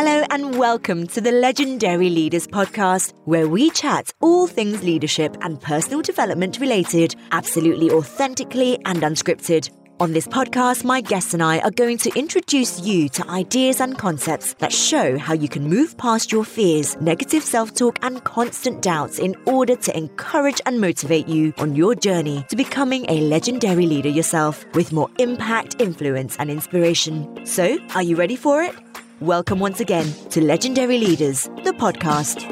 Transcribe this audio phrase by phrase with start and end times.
[0.00, 5.60] Hello and welcome to the Legendary Leaders Podcast, where we chat all things leadership and
[5.60, 9.68] personal development related, absolutely authentically and unscripted.
[9.98, 13.98] On this podcast, my guests and I are going to introduce you to ideas and
[13.98, 18.80] concepts that show how you can move past your fears, negative self talk, and constant
[18.80, 23.86] doubts in order to encourage and motivate you on your journey to becoming a legendary
[23.86, 27.44] leader yourself with more impact, influence, and inspiration.
[27.44, 28.76] So, are you ready for it?
[29.20, 32.42] Welcome once again to Legendary Leaders, the podcast.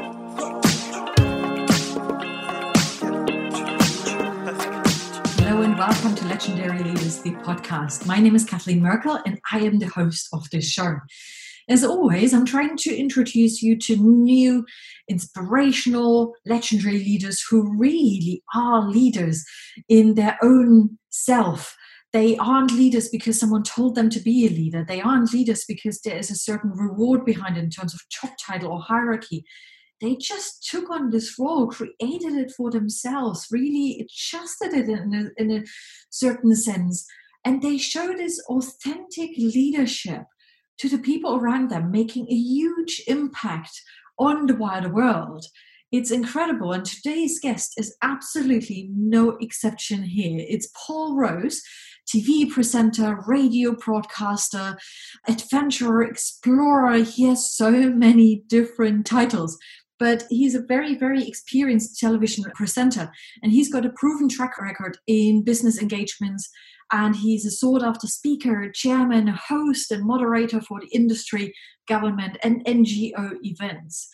[5.37, 8.05] Hello and welcome to Legendary Leaders, the podcast.
[8.05, 10.97] My name is Kathleen Merkel and I am the host of this show.
[11.69, 14.65] As always, I'm trying to introduce you to new,
[15.07, 19.45] inspirational, legendary leaders who really are leaders
[19.87, 21.76] in their own self
[22.13, 24.85] they aren't leaders because someone told them to be a leader.
[24.87, 28.31] They aren't leaders because there is a certain reward behind it in terms of job
[28.39, 29.45] title or hierarchy.
[29.99, 35.41] They just took on this role, created it for themselves, really adjusted it in a,
[35.41, 35.65] in a
[36.09, 37.05] certain sense.
[37.43, 40.23] And they show this authentic leadership
[40.79, 43.81] to the people around them, making a huge impact
[44.19, 45.45] on the wider world.
[45.91, 46.73] It's incredible.
[46.73, 50.45] And today's guest is absolutely no exception here.
[50.47, 51.61] It's Paul Rose.
[52.07, 54.77] TV presenter, radio broadcaster,
[55.27, 56.99] adventurer, explorer.
[56.99, 59.57] He has so many different titles.
[59.99, 64.97] But he's a very, very experienced television presenter, and he's got a proven track record
[65.07, 66.49] in business engagements.
[66.91, 71.53] And he's a sought after speaker, chairman, host, and moderator for the industry,
[71.87, 74.07] government, and NGO events.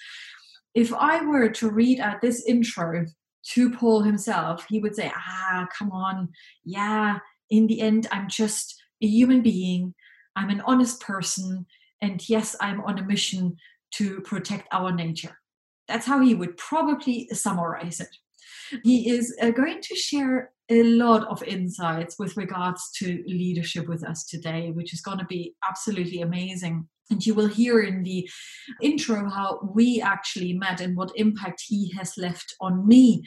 [0.76, 3.06] If I were to read out this intro
[3.52, 6.30] to Paul himself, he would say, Ah, come on,
[6.64, 9.94] yeah, in the end, I'm just a human being.
[10.36, 11.66] I'm an honest person.
[12.02, 13.56] And yes, I'm on a mission
[13.96, 15.38] to protect our nature.
[15.88, 18.16] That's how he would probably summarize it.
[18.84, 24.04] He is uh, going to share a lot of insights with regards to leadership with
[24.04, 26.88] us today, which is going to be absolutely amazing.
[27.10, 28.30] And you will hear in the
[28.82, 33.24] intro how we actually met and what impact he has left on me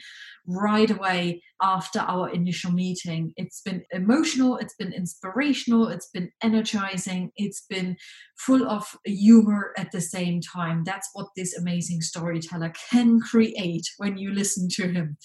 [0.47, 3.33] right away after our initial meeting.
[3.35, 7.97] It's been emotional, it's been inspirational, it's been energizing, it's been
[8.37, 10.83] full of humor at the same time.
[10.85, 15.17] That's what this amazing storyteller can create when you listen to him.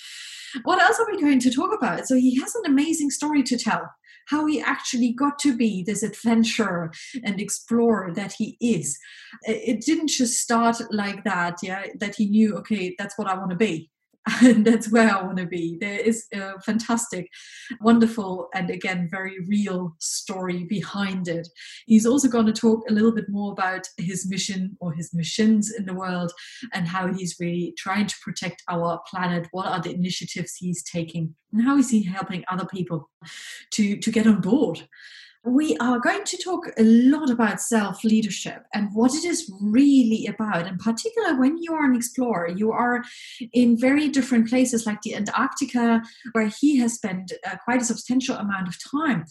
[0.65, 2.06] What else are we going to talk about?
[2.06, 3.88] So, he has an amazing story to tell
[4.28, 6.93] how he actually got to be this adventurer
[7.25, 8.97] and explorer that he is.
[9.43, 13.50] It didn't just start like that, yeah, that he knew, okay, that's what I want
[13.50, 13.91] to be
[14.43, 15.78] and that's where I want to be.
[15.81, 17.28] There is a fantastic,
[17.81, 21.49] wonderful, and again, very real story behind it.
[21.87, 25.72] He's also going to talk a little bit more about his mission or his missions
[25.72, 26.32] in the world
[26.72, 29.49] and how he's really trying to protect our planet.
[29.50, 33.11] What are the initiatives he's taking, and how is he helping other people
[33.72, 34.88] to, to get on board?
[35.44, 40.26] We are going to talk a lot about self leadership and what it is really
[40.26, 40.69] about.
[40.69, 43.03] In particular, when you are an explorer, you are
[43.52, 46.02] in very different places like the Antarctica,
[46.32, 49.25] where he has spent uh, quite a substantial amount of time.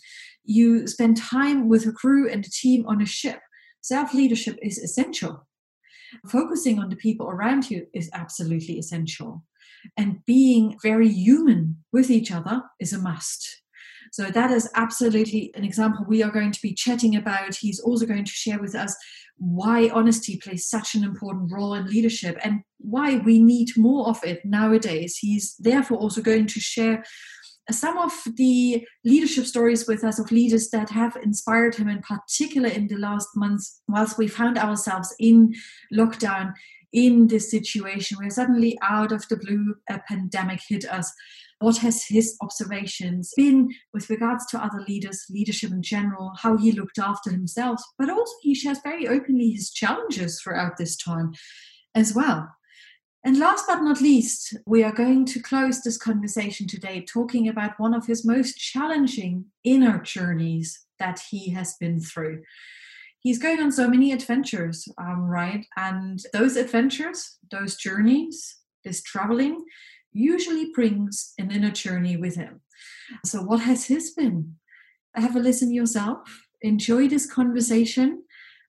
[0.44, 3.40] You spend time with a crew and a team on a ship.
[3.82, 5.48] Self leadership is essential.
[6.28, 9.46] Focusing on the people around you is absolutely essential.
[9.96, 13.61] And being very human with each other is a must
[14.12, 17.56] so that is absolutely an example we are going to be chatting about.
[17.56, 18.96] He's also going to share with us
[19.38, 24.20] why honesty plays such an important role in leadership and why we need more of
[24.24, 25.18] it nowadays.
[25.18, 27.06] He's therefore also going to share
[27.72, 32.68] some of the leadership stories with us of leaders that have inspired him in particular
[32.68, 35.54] in the last months whilst we found ourselves in
[35.94, 36.54] lockdown
[36.92, 41.14] in this situation where suddenly out of the blue a pandemic hit us
[41.62, 46.72] what has his observations been with regards to other leaders, leadership in general, how he
[46.72, 51.34] looked after himself, but also he shares very openly his challenges throughout this time
[51.96, 52.50] as well.
[53.24, 57.80] And last but not least, we are going to close this conversation today talking about
[57.80, 62.42] one of his most challenging inner journeys that he has been through.
[63.20, 65.64] He's going on so many adventures, um, right?
[65.78, 69.64] And those adventures, those journeys, this traveling,
[70.14, 72.62] usually brings an inner journey with him.
[73.26, 74.56] So, what has his been?
[75.16, 78.24] Have a listen yourself, enjoy this conversation,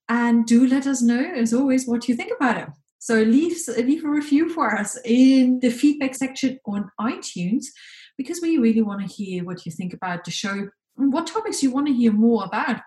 [0.09, 2.69] and do let us know, as always, what you think about it.
[2.99, 7.67] So, leave, leave a review for us in the feedback section on iTunes
[8.17, 10.69] because we really want to hear what you think about the show
[10.99, 12.81] and what topics you want to hear more about.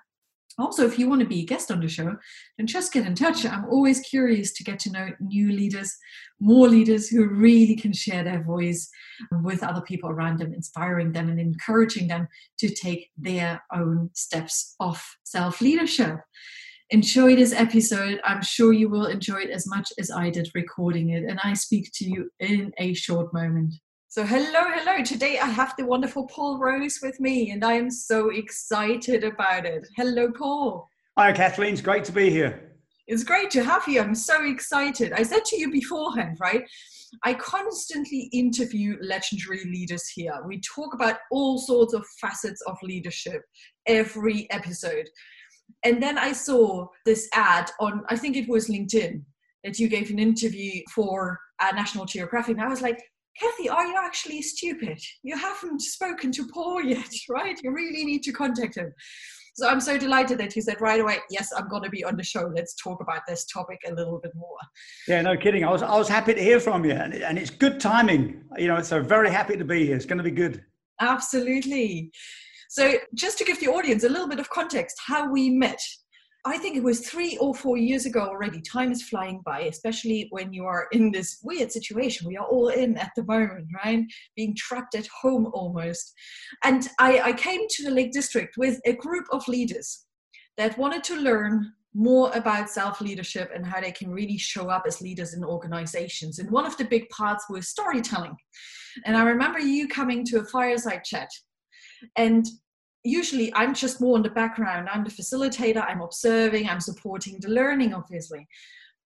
[0.57, 2.15] Also, if you want to be a guest on the show,
[2.57, 3.45] then just get in touch.
[3.45, 5.93] I'm always curious to get to know new leaders,
[6.39, 8.89] more leaders who really can share their voice
[9.43, 12.27] with other people around them, inspiring them and encouraging them
[12.59, 16.19] to take their own steps of self leadership.
[16.91, 18.21] Enjoy this episode.
[18.23, 21.23] I'm sure you will enjoy it as much as I did recording it.
[21.23, 23.73] And I speak to you in a short moment.
[24.15, 25.03] So, hello, hello.
[25.03, 29.65] Today I have the wonderful Paul Rose with me, and I am so excited about
[29.65, 29.85] it.
[29.97, 30.87] Hello, Paul.
[31.17, 31.73] Hi, Kathleen.
[31.73, 32.77] It's great to be here.
[33.07, 33.99] It's great to have you.
[33.99, 35.11] I'm so excited.
[35.11, 36.63] I said to you beforehand, right?
[37.25, 40.41] I constantly interview legendary leaders here.
[40.47, 43.41] We talk about all sorts of facets of leadership
[43.85, 45.09] every episode.
[45.83, 49.23] And then I saw this ad on, I think it was LinkedIn,
[49.65, 52.55] that you gave an interview for uh, National Geographic.
[52.55, 53.01] And I was like,
[53.39, 54.99] Kathy, are you actually stupid?
[55.23, 57.59] You haven't spoken to Paul yet, right?
[57.61, 58.93] You really need to contact him.
[59.55, 62.17] So I'm so delighted that you said right away, yes, I'm going to be on
[62.17, 62.51] the show.
[62.53, 64.57] Let's talk about this topic a little bit more.
[65.07, 65.63] Yeah, no kidding.
[65.63, 68.43] I was, I was happy to hear from you, and, and it's good timing.
[68.57, 69.95] You know, so very happy to be here.
[69.95, 70.61] It's going to be good.
[70.99, 72.11] Absolutely.
[72.69, 75.79] So, just to give the audience a little bit of context, how we met.
[76.47, 78.61] I think it was three or four years ago already.
[78.61, 82.67] Time is flying by, especially when you are in this weird situation we are all
[82.67, 84.03] in at the moment, right?
[84.35, 86.13] Being trapped at home almost.
[86.63, 90.05] And I, I came to the Lake District with a group of leaders
[90.57, 94.83] that wanted to learn more about self leadership and how they can really show up
[94.85, 96.37] as leaders in organizations.
[96.37, 98.35] And one of the big parts was storytelling.
[99.05, 101.29] And I remember you coming to a fireside chat.
[102.17, 102.45] And
[103.05, 104.89] usually I'm just more in the background.
[104.91, 108.47] I'm the facilitator, I'm observing, I'm supporting the learning, obviously.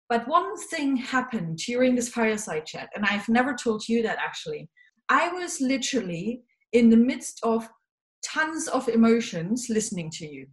[0.07, 4.69] But one thing happened during this fireside chat, and I've never told you that actually.
[5.09, 6.41] I was literally
[6.73, 7.67] in the midst of
[8.23, 10.47] tons of emotions listening to you.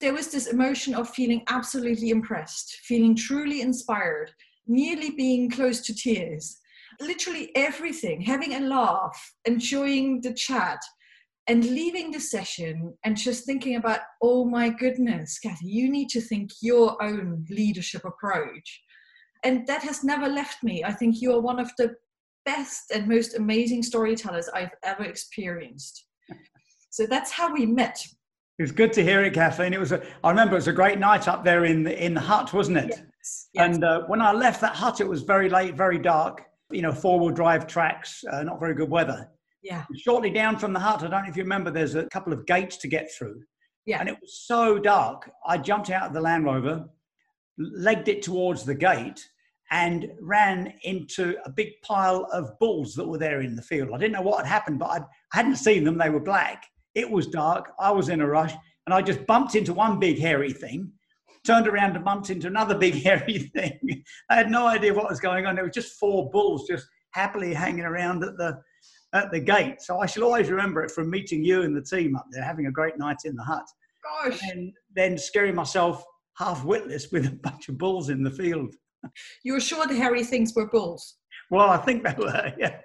[0.00, 4.30] There was this emotion of feeling absolutely impressed, feeling truly inspired,
[4.66, 6.58] nearly being close to tears.
[7.00, 10.80] Literally everything, having a laugh, enjoying the chat,
[11.46, 16.20] and leaving the session and just thinking about, oh my goodness, Kathy, you need to
[16.20, 18.80] think your own leadership approach.
[19.44, 20.84] And that has never left me.
[20.84, 21.94] I think you are one of the
[22.44, 26.06] best and most amazing storytellers I've ever experienced.
[26.92, 28.04] So that's how we met.
[28.58, 29.72] It was good to hear it, Kathleen.
[29.72, 32.14] It was a, I remember it was a great night up there in the, in
[32.14, 32.88] the hut, wasn't it?
[32.90, 33.48] Yes.
[33.54, 33.74] yes.
[33.74, 36.46] And uh, when I left that hut, it was very late, very dark.
[36.68, 39.30] You know, four wheel drive tracks, uh, not very good weather.
[39.62, 39.84] Yeah.
[39.96, 42.46] Shortly down from the hut, I don't know if you remember, there's a couple of
[42.46, 43.42] gates to get through.
[43.86, 44.00] Yeah.
[44.00, 45.30] And it was so dark.
[45.46, 46.88] I jumped out of the Land Rover,
[47.58, 49.20] legged it towards the gate,
[49.70, 53.90] and ran into a big pile of bulls that were there in the field.
[53.94, 55.02] I didn't know what had happened, but I'd,
[55.32, 55.96] I hadn't seen them.
[55.96, 56.66] They were black.
[56.94, 57.72] It was dark.
[57.78, 58.52] I was in a rush,
[58.86, 60.90] and I just bumped into one big hairy thing,
[61.46, 64.04] turned around and bumped into another big hairy thing.
[64.28, 65.54] I had no idea what was going on.
[65.54, 68.60] There were just four bulls just happily hanging around at the
[69.12, 69.82] at the gate.
[69.82, 72.66] So I shall always remember it from meeting you and the team up there, having
[72.66, 73.64] a great night in the hut.
[74.02, 74.40] Gosh.
[74.50, 76.04] And then scaring myself
[76.36, 78.74] half witless with a bunch of bulls in the field.
[79.44, 81.16] You were sure the hairy things were bulls?
[81.50, 82.78] Well, I think they were, yeah.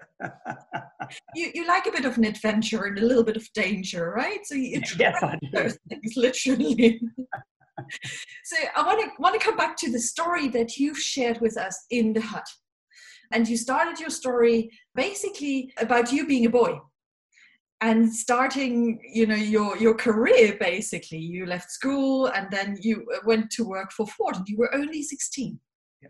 [1.35, 4.39] you, you like a bit of an adventure and a little bit of danger, right?
[4.45, 5.49] So you yes, I do.
[5.53, 6.99] those things, literally.
[8.43, 11.57] so I want to want to come back to the story that you've shared with
[11.57, 12.45] us in the hut.
[13.31, 16.79] And you started your story basically about you being a boy
[17.81, 21.17] and starting you know your your career basically.
[21.17, 25.03] You left school and then you went to work for ford and you were only
[25.03, 25.59] 16
[26.01, 26.09] yeah.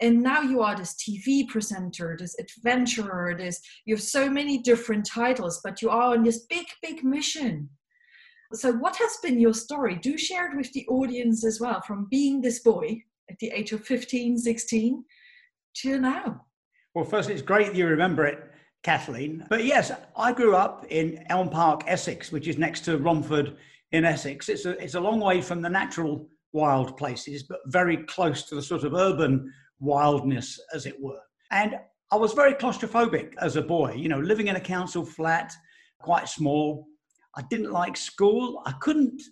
[0.00, 5.06] and now you are this tv presenter this adventurer this you have so many different
[5.06, 7.68] titles but you are on this big big mission.
[8.52, 9.94] So what has been your story?
[9.94, 13.70] Do share it with the audience as well from being this boy at the age
[13.70, 15.04] of 15 16
[15.74, 16.44] to now
[16.94, 18.50] well, first, it's great you remember it,
[18.82, 19.46] Kathleen.
[19.48, 23.56] But yes, I grew up in Elm Park, Essex, which is next to Romford
[23.92, 24.48] in Essex.
[24.48, 28.56] It's a, it's a long way from the natural wild places, but very close to
[28.56, 31.20] the sort of urban wildness, as it were.
[31.52, 31.76] And
[32.10, 35.52] I was very claustrophobic as a boy, you know, living in a council flat,
[36.00, 36.88] quite small.
[37.36, 38.64] I didn't like school.
[38.66, 39.22] I couldn't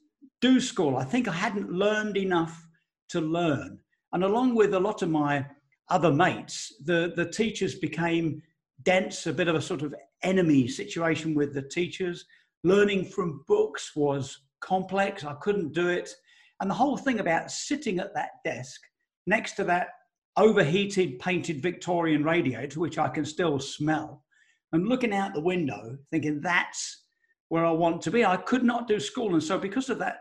[0.40, 0.96] do school.
[0.96, 2.64] I think I hadn't learned enough
[3.08, 3.80] to learn.
[4.12, 5.44] And along with a lot of my
[5.90, 8.42] other mates, the, the teachers became
[8.82, 12.24] dense, a bit of a sort of enemy situation with the teachers.
[12.64, 15.24] Learning from books was complex.
[15.24, 16.14] I couldn't do it.
[16.60, 18.80] And the whole thing about sitting at that desk
[19.26, 19.88] next to that
[20.36, 24.24] overheated painted Victorian radiator, which I can still smell,
[24.72, 27.04] and looking out the window, thinking that's
[27.48, 28.24] where I want to be.
[28.24, 29.34] I could not do school.
[29.34, 30.20] And so, because of that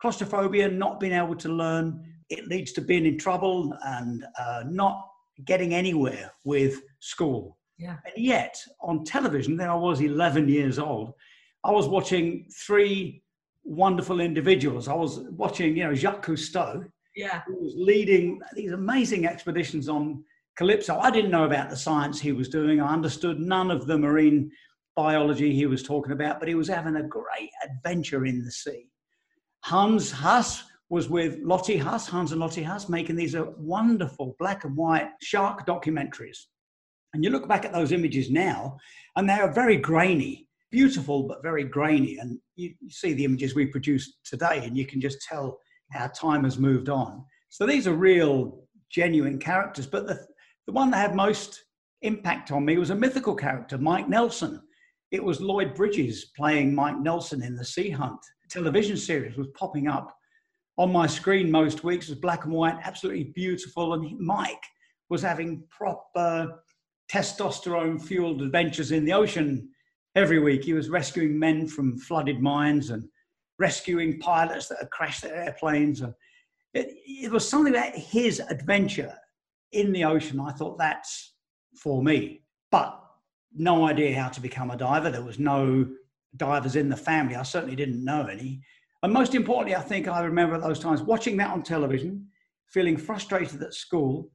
[0.00, 2.02] claustrophobia, not being able to learn.
[2.30, 5.06] It leads to being in trouble and uh, not
[5.44, 7.58] getting anywhere with school.
[7.78, 7.96] Yeah.
[8.04, 11.12] And yet, on television, then I was 11 years old,
[11.64, 13.22] I was watching three
[13.64, 14.88] wonderful individuals.
[14.88, 16.84] I was watching, you know, Jacques Cousteau,
[17.16, 17.42] Yeah.
[17.46, 20.22] who was leading these amazing expeditions on
[20.56, 20.98] Calypso.
[20.98, 22.80] I didn't know about the science he was doing.
[22.80, 24.50] I understood none of the marine
[24.94, 28.88] biology he was talking about, but he was having a great adventure in the sea.
[29.64, 34.64] Hans Hass was with Lottie Hass, Hans and Lottie Hass, making these uh, wonderful black
[34.64, 36.38] and white shark documentaries.
[37.14, 38.76] And you look back at those images now,
[39.16, 42.18] and they are very grainy, beautiful, but very grainy.
[42.18, 45.58] And you, you see the images we produce today, and you can just tell
[45.92, 47.24] how time has moved on.
[47.48, 49.86] So these are real, genuine characters.
[49.86, 50.26] But the,
[50.66, 51.64] the one that had most
[52.02, 54.60] impact on me was a mythical character, Mike Nelson.
[55.12, 58.20] It was Lloyd Bridges playing Mike Nelson in the Sea Hunt
[58.54, 60.16] television series was popping up
[60.76, 62.08] on my screen most weeks.
[62.08, 63.94] Was black and white, absolutely beautiful.
[63.94, 64.64] And Mike
[65.08, 66.62] was having proper
[67.12, 69.68] testosterone fueled adventures in the ocean
[70.14, 70.64] every week.
[70.64, 73.08] He was rescuing men from flooded mines and
[73.58, 76.00] rescuing pilots that had crashed their airplanes.
[76.00, 76.14] And
[76.72, 79.14] it, it was something about his adventure
[79.72, 80.40] in the ocean.
[80.40, 81.34] I thought that's
[81.76, 82.42] for me.
[82.70, 83.00] But
[83.54, 85.10] no idea how to become a diver.
[85.10, 85.86] There was no
[86.36, 87.36] divers in the family.
[87.36, 88.62] I certainly didn't know any.
[89.04, 92.26] And most importantly, I think I remember those times watching that on television,
[92.68, 94.30] feeling frustrated at school,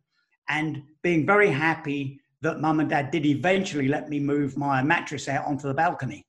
[0.48, 5.28] and being very happy that mum and dad did eventually let me move my mattress
[5.28, 6.24] out onto the balcony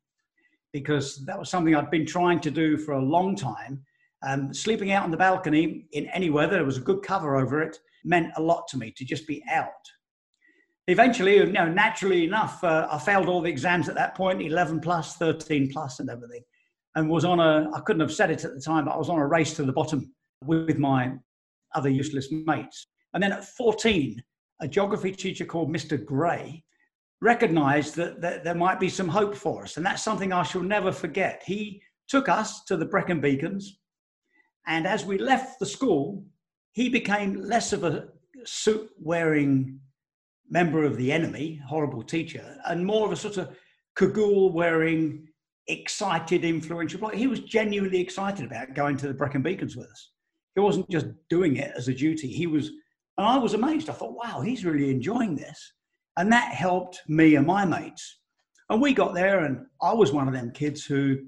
[0.73, 3.82] because that was something I'd been trying to do for a long time.
[4.26, 7.62] Um, sleeping out on the balcony in any weather, there was a good cover over
[7.62, 9.68] it, meant a lot to me to just be out.
[10.87, 14.80] Eventually, you know, naturally enough, uh, I failed all the exams at that point 11
[14.80, 16.40] plus, 13 plus, and everything.
[16.97, 19.09] And was on a, I couldn't have said it at the time, but I was
[19.09, 20.12] on a race to the bottom
[20.44, 21.12] with my
[21.75, 22.88] other useless mates.
[23.14, 24.20] And then at 14,
[24.61, 26.02] a geography teacher called Mr.
[26.04, 26.64] Gray
[27.20, 29.76] recognized that, that there might be some hope for us.
[29.76, 31.42] And that's something I shall never forget.
[31.44, 33.78] He took us to the Brecon Beacons.
[34.66, 36.25] And as we left the school,
[36.73, 38.09] he became less of a
[38.44, 39.80] suit wearing
[40.49, 43.56] member of the enemy, horrible teacher, and more of a sort of
[43.97, 45.28] cagoule wearing,
[45.70, 47.14] excited, influential bloke.
[47.14, 50.10] He was genuinely excited about going to the Brecon Beacons with us.
[50.54, 52.28] He wasn't just doing it as a duty.
[52.28, 52.68] He was,
[53.18, 53.88] and I was amazed.
[53.88, 55.72] I thought, wow, he's really enjoying this.
[56.16, 58.18] And that helped me and my mates.
[58.68, 61.18] And we got there, and I was one of them kids who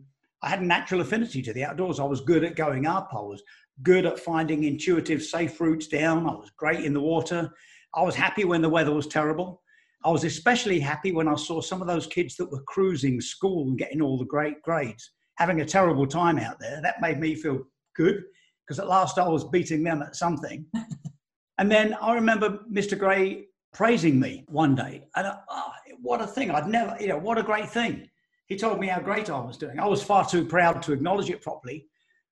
[0.42, 2.00] I had a natural affinity to the outdoors.
[2.00, 3.10] I was good at going up.
[3.12, 3.42] I was
[3.82, 6.28] good at finding intuitive, safe routes down.
[6.28, 7.50] I was great in the water.
[7.94, 9.61] I was happy when the weather was terrible.
[10.04, 13.68] I was especially happy when I saw some of those kids that were cruising school
[13.68, 16.80] and getting all the great grades, having a terrible time out there.
[16.82, 17.62] That made me feel
[17.94, 18.24] good
[18.66, 20.66] because at last I was beating them at something.
[21.58, 22.98] and then I remember Mr.
[22.98, 25.06] Gray praising me one day.
[25.16, 26.50] And I, oh, what a thing.
[26.50, 28.08] I'd never, you know, what a great thing.
[28.46, 29.78] He told me how great I was doing.
[29.78, 31.86] I was far too proud to acknowledge it properly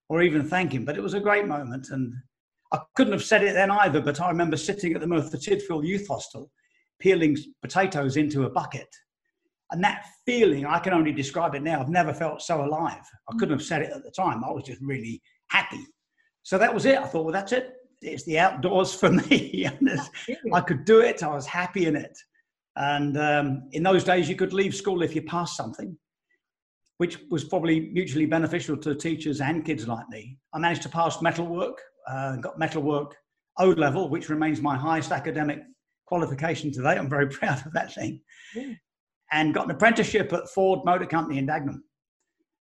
[0.09, 1.89] or even thank him, but it was a great moment.
[1.91, 2.13] And
[2.73, 5.87] I couldn't have said it then either, but I remember sitting at the Merthyr Tydfil
[5.87, 6.51] Youth Hostel,
[7.01, 8.89] peeling potatoes into a bucket.
[9.73, 11.81] And that feeling, I can only describe it now.
[11.81, 13.03] I've never felt so alive.
[13.29, 14.45] I couldn't have said it at the time.
[14.45, 15.85] I was just really happy.
[16.43, 16.99] So that was it.
[16.99, 17.73] I thought, well, that's it.
[18.03, 19.69] It's the outdoors for me.
[20.53, 21.23] I could do it.
[21.23, 22.17] I was happy in it.
[22.77, 25.97] And um, in those days, you could leave school if you passed something,
[26.99, 30.39] which was probably mutually beneficial to teachers and kids like me.
[30.53, 33.17] I managed to pass metalwork, uh, got metalwork
[33.59, 35.61] O level, which remains my highest academic
[36.11, 36.99] qualification today.
[36.99, 38.21] I'm very proud of that thing.
[38.55, 38.75] Yeah.
[39.33, 41.81] And got an apprenticeship at Ford Motor Company in Dagenham.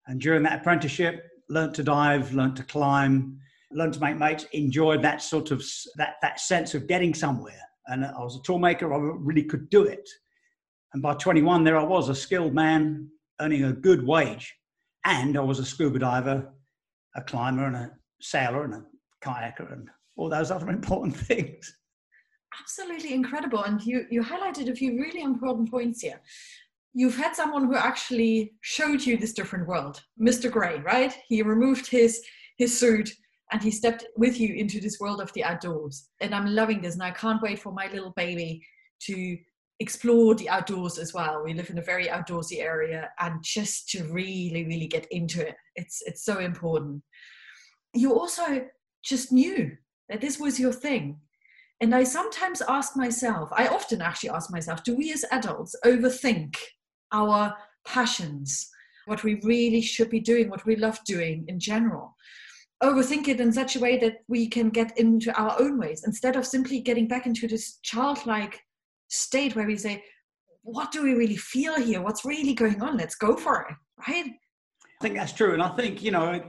[0.05, 3.39] And during that apprenticeship, learned to dive, learned to climb,
[3.71, 5.63] learned to make mates, enjoyed that sort of
[5.95, 7.61] that that sense of getting somewhere.
[7.87, 10.07] And I was a toolmaker, I really could do it.
[10.93, 13.09] And by 21, there I was, a skilled man
[13.41, 14.55] earning a good wage.
[15.05, 16.53] And I was a scuba diver,
[17.15, 17.91] a climber, and a
[18.21, 18.83] sailor, and a
[19.23, 21.78] kayaker, and all those other important things.
[22.59, 23.63] Absolutely incredible.
[23.63, 26.21] And you, you highlighted a few really important points here.
[26.93, 30.51] You've had someone who actually showed you this different world, Mr.
[30.51, 31.15] Gray, right?
[31.27, 32.21] He removed his
[32.57, 33.09] his suit
[33.51, 36.09] and he stepped with you into this world of the outdoors.
[36.19, 38.61] And I'm loving this, and I can't wait for my little baby
[39.03, 39.37] to
[39.79, 41.41] explore the outdoors as well.
[41.43, 45.55] We live in a very outdoorsy area, and just to really, really get into it,
[45.75, 47.01] it's it's so important.
[47.93, 48.65] You also
[49.03, 49.71] just knew
[50.09, 51.19] that this was your thing.
[51.81, 56.57] And I sometimes ask myself, I often actually ask myself, do we as adults overthink
[57.12, 57.55] our
[57.88, 58.69] passions,
[59.05, 62.15] what we really should be doing, what we love doing in general?
[62.81, 66.36] overthink it in such a way that we can get into our own ways instead
[66.36, 68.62] of simply getting back into this childlike
[69.09, 70.03] state where we say,
[70.62, 72.01] what do we really feel here?
[72.01, 72.98] What's really going on?
[72.98, 73.75] Let's go for it,
[74.07, 74.25] right?
[74.27, 75.53] I think that's true.
[75.53, 76.41] And I think, you know,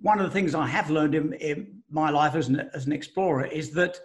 [0.00, 2.92] one of the things I have learned in, in my life as an, as an
[2.92, 3.98] explorer is that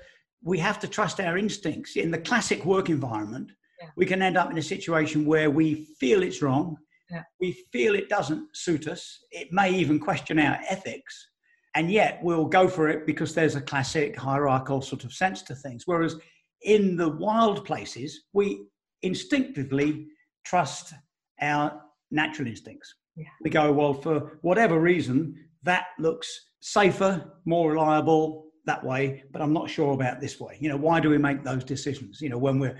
[0.44, 1.96] we have to trust our instincts.
[1.96, 3.90] In the classic work environment, yeah.
[3.96, 6.78] we can end up in a situation where we feel it's wrong,
[7.10, 7.24] yeah.
[7.40, 11.30] we feel it doesn't suit us, it may even question our ethics,
[11.76, 15.56] and yet we'll go for it because there's a classic hierarchical sort of sense to
[15.56, 15.84] things.
[15.86, 16.18] Whereas
[16.62, 18.66] in the wild places, we
[19.02, 20.08] instinctively
[20.46, 20.94] trust
[21.42, 21.82] our
[22.12, 22.94] natural instincts.
[23.16, 23.26] Yeah.
[23.42, 29.54] We go, well, for whatever reason, that looks safer, more reliable that way, but I'm
[29.54, 30.58] not sure about this way.
[30.60, 32.22] You know, why do we make those decisions?
[32.22, 32.78] You know, when we're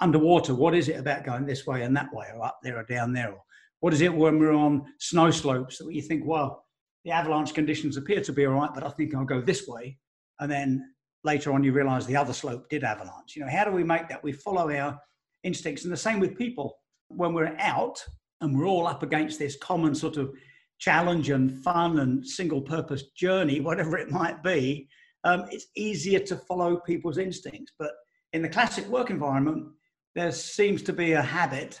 [0.00, 2.84] underwater, what is it about going this way and that way, or up there or
[2.84, 3.32] down there?
[3.32, 3.42] Or
[3.80, 6.64] what is it when we're on snow slopes that you think, well,
[7.04, 9.98] the avalanche conditions appear to be all right, but I think I'll go this way.
[10.40, 10.92] And then
[11.24, 13.36] later on, you realize the other slope did avalanche.
[13.36, 14.24] You know, how do we make that?
[14.24, 14.98] We follow our
[15.44, 15.84] instincts.
[15.84, 16.76] And the same with people.
[17.08, 18.02] When we're out
[18.40, 20.32] and we're all up against this common sort of
[20.78, 24.88] challenge and fun and single purpose journey, whatever it might be,
[25.24, 27.72] um, it's easier to follow people's instincts.
[27.78, 27.90] But
[28.32, 29.68] in the classic work environment,
[30.14, 31.80] there seems to be a habit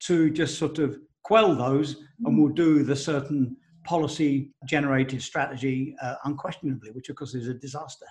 [0.00, 6.14] to just sort of quell those and we'll do the certain policy generated strategy uh,
[6.24, 8.06] unquestionably, which of course is a disaster.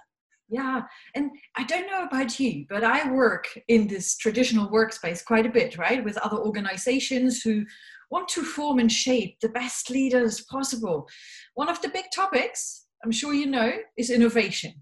[0.49, 0.83] Yeah,
[1.15, 5.51] and I don't know about you, but I work in this traditional workspace quite a
[5.51, 7.65] bit, right, with other organizations who
[8.11, 11.07] want to form and shape the best leaders possible.
[11.55, 14.73] One of the big topics, I'm sure you know, is innovation,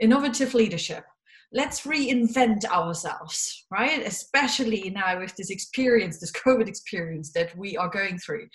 [0.00, 1.04] innovative leadership.
[1.52, 4.04] Let's reinvent ourselves, right?
[4.04, 8.48] Especially now with this experience, this COVID experience that we are going through.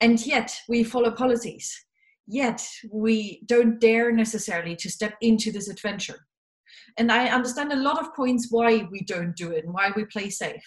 [0.00, 1.74] And yet we follow policies
[2.30, 6.26] yet we don't dare necessarily to step into this adventure.
[6.96, 10.04] And I understand a lot of points why we don't do it and why we
[10.04, 10.62] play safe.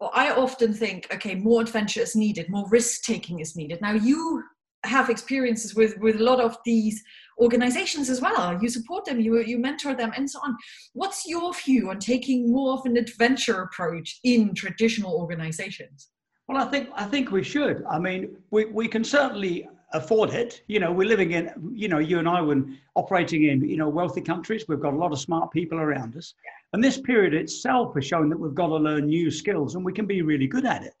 [0.00, 3.80] Well, I often think, okay, more adventure is needed, more risk taking is needed.
[3.80, 4.42] Now, you
[4.84, 7.02] have experiences with, with a lot of these
[7.38, 8.58] organizations as well.
[8.60, 10.56] You support them, you, you mentor them, and so on.
[10.92, 16.08] What's your view on taking more of an adventure approach in traditional organizations?
[16.46, 17.84] Well, I think I think we should.
[17.90, 20.62] I mean, we, we can certainly afford it.
[20.66, 22.62] You know, we're living in, you know, you and I were
[22.96, 24.66] operating in, you know, wealthy countries.
[24.68, 26.34] We've got a lot of smart people around us.
[26.72, 29.92] And this period itself has shown that we've got to learn new skills and we
[29.92, 30.94] can be really good at it.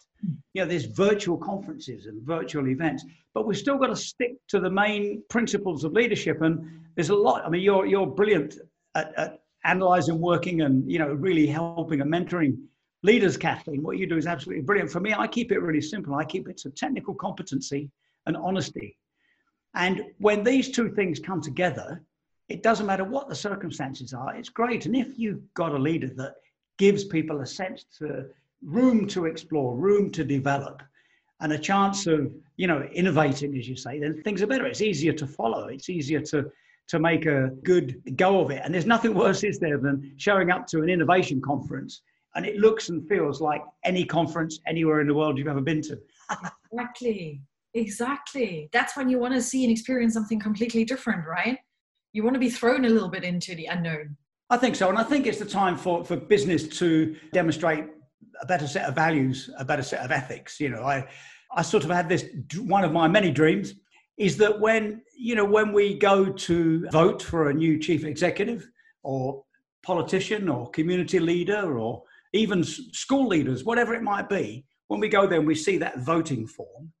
[0.52, 4.60] You know, there's virtual conferences and virtual events, but we've still got to stick to
[4.60, 6.42] the main principles of leadership.
[6.42, 8.58] And there's a lot, I mean, you're, you're brilliant
[8.94, 12.56] at, at analyzing, working and, you know, really helping and mentoring
[13.02, 13.82] leaders, Kathleen.
[13.82, 14.90] What you do is absolutely brilliant.
[14.90, 16.14] For me, I keep it really simple.
[16.14, 17.90] I keep it to technical competency
[18.26, 18.96] and honesty.
[19.74, 22.02] And when these two things come together,
[22.48, 24.86] it doesn't matter what the circumstances are, it's great.
[24.86, 26.34] And if you've got a leader that
[26.78, 28.26] gives people a sense to
[28.64, 30.82] room to explore, room to develop,
[31.40, 34.66] and a chance of, you know, innovating, as you say, then things are better.
[34.66, 35.68] It's easier to follow.
[35.68, 36.50] It's easier to
[36.86, 38.60] to make a good go of it.
[38.62, 42.02] And there's nothing worse, is there, than showing up to an innovation conference
[42.34, 45.82] and it looks and feels like any conference anywhere in the world you've ever been
[45.82, 45.98] to.
[46.72, 47.40] exactly.
[47.74, 48.68] Exactly.
[48.72, 51.58] That's when you want to see and experience something completely different, right?
[52.12, 54.16] You want to be thrown a little bit into the unknown.
[54.48, 54.88] I think so.
[54.88, 57.86] And I think it's the time for, for business to demonstrate
[58.40, 60.60] a better set of values, a better set of ethics.
[60.60, 61.06] You know, I,
[61.54, 62.24] I sort of had this,
[62.58, 63.74] one of my many dreams
[64.16, 68.68] is that when, you know, when we go to vote for a new chief executive
[69.02, 69.42] or
[69.84, 75.26] politician or community leader or even school leaders, whatever it might be, when we go
[75.26, 76.92] there and we see that voting form,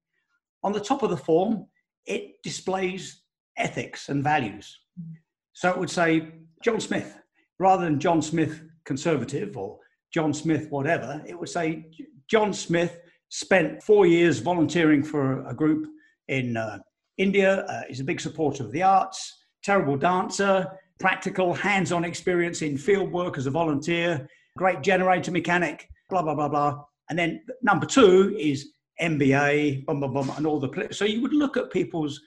[0.62, 1.66] on the top of the form,
[2.06, 3.22] it displays
[3.56, 4.80] ethics and values.
[5.00, 5.14] Mm.
[5.52, 7.18] So it would say John Smith,
[7.58, 9.78] rather than John Smith conservative or
[10.14, 11.86] John Smith whatever, it would say
[12.30, 13.00] John Smith
[13.30, 15.88] spent four years volunteering for a group
[16.28, 16.78] in uh,
[17.18, 17.64] India.
[17.64, 20.66] Uh, he's a big supporter of the arts, terrible dancer,
[21.00, 26.34] practical hands on experience in field work as a volunteer, great generator mechanic, blah, blah,
[26.34, 26.84] blah, blah.
[27.10, 28.70] And then number two is
[29.02, 30.88] MBA, bum, bum, bum, and all the.
[30.92, 32.20] So you would look at people's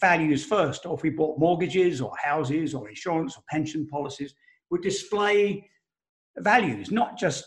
[0.00, 4.32] values first, or if we bought mortgages or houses or insurance or pension policies,
[4.70, 5.68] would display
[6.38, 7.44] values, not just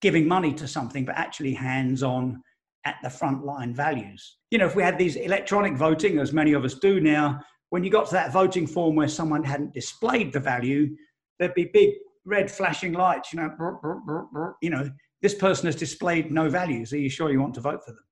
[0.00, 2.42] giving money to something, but actually hands on
[2.84, 4.36] at the front line values.
[4.50, 7.82] You know, if we had these electronic voting, as many of us do now, when
[7.82, 10.94] you got to that voting form where someone hadn't displayed the value,
[11.38, 11.94] there'd be big
[12.24, 14.00] red flashing lights, you know, brr, brr,
[14.32, 14.90] brr, you know,
[15.22, 16.92] this person has displayed no values.
[16.92, 18.04] Are you sure you want to vote for them?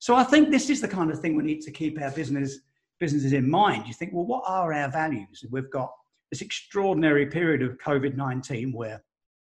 [0.00, 2.58] So I think this is the kind of thing we need to keep our business
[3.00, 5.44] businesses in mind, you think, well, what are our values?
[5.50, 5.90] we've got
[6.30, 9.02] this extraordinary period of COVID 19 where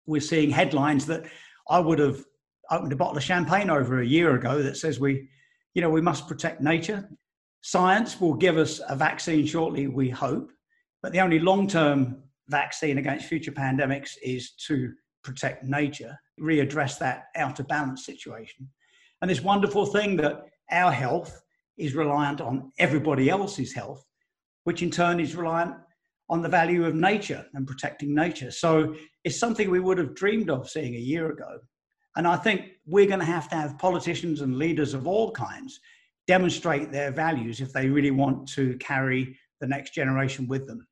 [0.07, 1.25] we're seeing headlines that
[1.69, 2.25] I would have
[2.71, 5.29] opened a bottle of champagne over a year ago that says we,
[5.75, 7.09] you know, we must protect nature.
[7.61, 10.51] Science will give us a vaccine shortly, we hope,
[11.03, 17.27] but the only long term vaccine against future pandemics is to protect nature, readdress that
[17.37, 18.69] out of balance situation.
[19.21, 21.43] And this wonderful thing that our health
[21.79, 24.05] is reliant on everybody else's health,
[24.65, 25.77] which in turn is reliant
[26.33, 28.51] on the value of nature and protecting nature.
[28.51, 31.59] So it's something we would have dreamed of seeing a year ago.
[32.17, 35.79] And I think we're going to have to have politicians and leaders of all kinds
[36.27, 40.87] demonstrate their values if they really want to carry the next generation with them.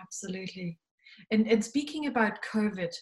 [0.00, 0.78] Absolutely.
[1.32, 2.94] And, and speaking about COVID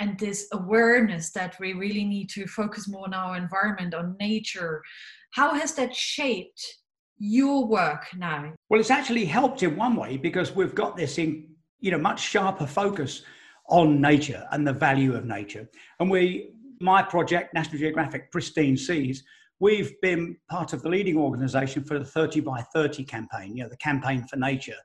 [0.00, 4.82] and this awareness that we really need to focus more on our environment, on nature,
[5.30, 6.78] how has that shaped
[7.18, 8.52] your work now?
[8.68, 11.48] Well, it's actually helped in one way because we've got this in,
[11.80, 13.22] you know, much sharper focus
[13.68, 15.68] on nature and the value of nature.
[16.00, 16.50] And we,
[16.80, 19.24] my project, National Geographic Pristine Seas,
[19.58, 23.68] we've been part of the leading organization for the 30 by 30 campaign, you know,
[23.68, 24.76] the campaign for nature,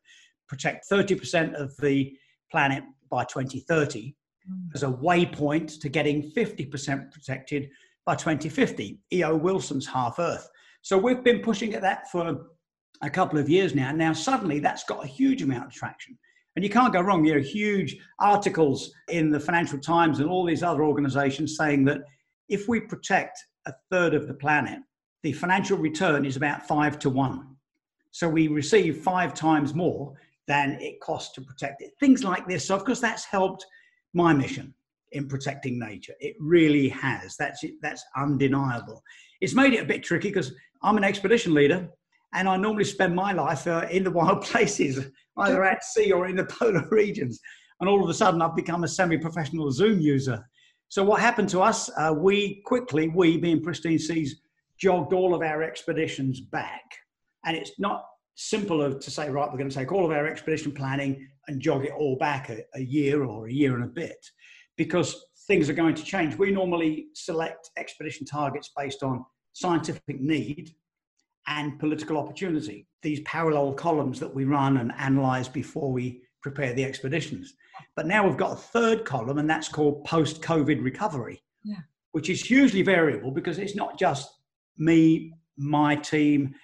[0.47, 2.15] protect 30% of the
[2.49, 4.15] planet by 2030
[4.49, 4.69] mm.
[4.73, 7.69] as a waypoint to getting 50% protected
[8.05, 9.35] by 2050, E.O.
[9.35, 10.49] Wilson's Half Earth.
[10.81, 12.47] So we've been pushing at that for
[13.01, 13.91] a couple of years now.
[13.91, 16.17] Now, suddenly that's got a huge amount of traction.
[16.55, 17.23] And you can't go wrong.
[17.23, 22.01] There are huge articles in the Financial Times and all these other organizations saying that
[22.49, 24.79] if we protect a third of the planet,
[25.23, 27.55] the financial return is about five to one.
[28.11, 30.13] So we receive five times more
[30.47, 31.91] than it costs to protect it.
[31.99, 32.65] Things like this.
[32.67, 33.65] So, of course, that's helped
[34.13, 34.73] my mission
[35.13, 36.13] in protecting nature.
[36.19, 37.37] It really has.
[37.37, 37.63] That's.
[37.81, 39.01] That's undeniable.
[39.41, 41.89] It's made it a bit tricky because I'm an expedition leader
[42.33, 46.27] and I normally spend my life uh, in the wild places, either at sea or
[46.27, 47.39] in the polar regions.
[47.79, 50.47] And all of a sudden, I've become a semi professional Zoom user.
[50.89, 51.89] So, what happened to us?
[51.97, 54.41] Uh, we quickly, we being Pristine Seas,
[54.77, 56.83] jogged all of our expeditions back.
[57.43, 60.71] And it's not simple to say, right, we're going to take all of our expedition
[60.71, 64.17] planning and jog it all back a, a year or a year and a bit
[64.77, 66.37] because things are going to change.
[66.37, 70.73] We normally select expedition targets based on scientific need
[71.47, 72.87] and political opportunity.
[73.01, 77.53] These parallel columns that we run and analyze before we prepare the expeditions.
[77.97, 81.83] But now we've got a third column, and that's called post COVID recovery, yeah.
[82.13, 84.29] which is hugely variable because it's not just
[84.77, 86.55] me, my team,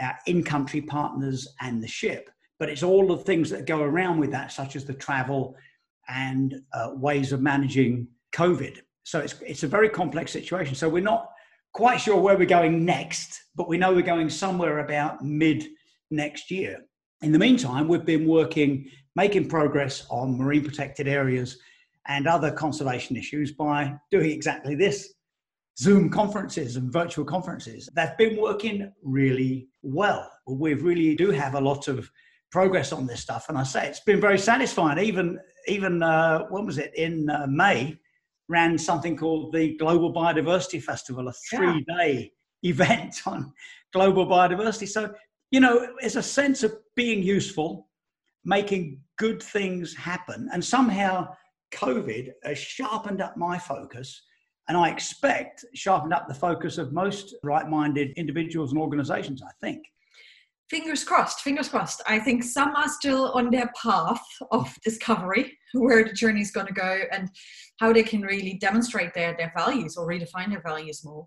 [0.00, 4.18] our in country partners, and the ship, but it's all the things that go around
[4.20, 5.54] with that, such as the travel
[6.08, 8.78] and uh, ways of managing COVID.
[9.04, 10.74] So it's, it's a very complex situation.
[10.74, 11.30] So we're not
[11.72, 15.66] quite sure where we're going next, but we know we're going somewhere about mid
[16.10, 16.78] next year.
[17.22, 21.58] In the meantime, we've been working, making progress on marine protected areas
[22.08, 25.14] and other conservation issues by doing exactly this
[25.78, 27.88] Zoom conferences and virtual conferences.
[27.94, 30.30] They've been working really well.
[30.46, 32.10] We really do have a lot of
[32.50, 33.46] progress on this stuff.
[33.48, 34.98] And I say it's been very satisfying.
[34.98, 37.96] Even, even uh, what was it, in uh, May,
[38.52, 42.70] ran something called the Global Biodiversity Festival, a three day yeah.
[42.70, 43.52] event on
[43.92, 44.88] global biodiversity.
[44.88, 45.12] So,
[45.50, 47.88] you know, it's a sense of being useful,
[48.44, 50.48] making good things happen.
[50.52, 51.34] And somehow
[51.74, 54.22] COVID has sharpened up my focus.
[54.68, 59.50] And I expect sharpened up the focus of most right minded individuals and organizations, I
[59.60, 59.82] think
[60.72, 62.00] fingers crossed, fingers crossed.
[62.06, 66.66] I think some are still on their path of discovery, where the journey is going
[66.66, 67.28] to go and
[67.78, 71.26] how they can really demonstrate their, their values or redefine their values more.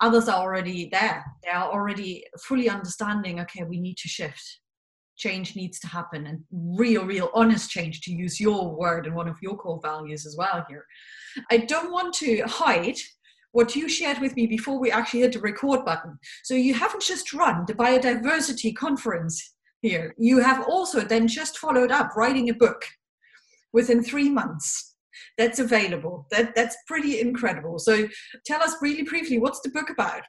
[0.00, 1.24] Others are already there.
[1.44, 4.58] They are already fully understanding, okay, we need to shift.
[5.16, 9.28] Change needs to happen and real, real honest change, to use your word and one
[9.28, 10.84] of your core values as well here.
[11.48, 12.98] I don't want to hide
[13.52, 16.18] what you shared with me before we actually hit the record button.
[16.44, 21.90] So you haven't just run the biodiversity conference here, you have also then just followed
[21.90, 22.84] up writing a book
[23.72, 24.94] within three months.
[25.38, 26.26] That's available.
[26.30, 27.78] That, that's pretty incredible.
[27.78, 28.08] So
[28.44, 30.22] tell us really briefly, what's the book about?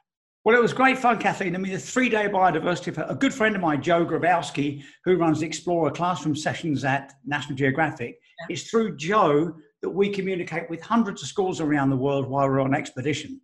[0.44, 1.54] Well, it was great fun, Kathleen.
[1.54, 3.08] I mean, the three day biodiversity.
[3.08, 8.18] A good friend of mine, Joe Grabowski, who runs Explorer classroom sessions at National Geographic,
[8.40, 8.54] yeah.
[8.54, 12.60] it's through Joe that we communicate with hundreds of schools around the world while we're
[12.60, 13.40] on expedition.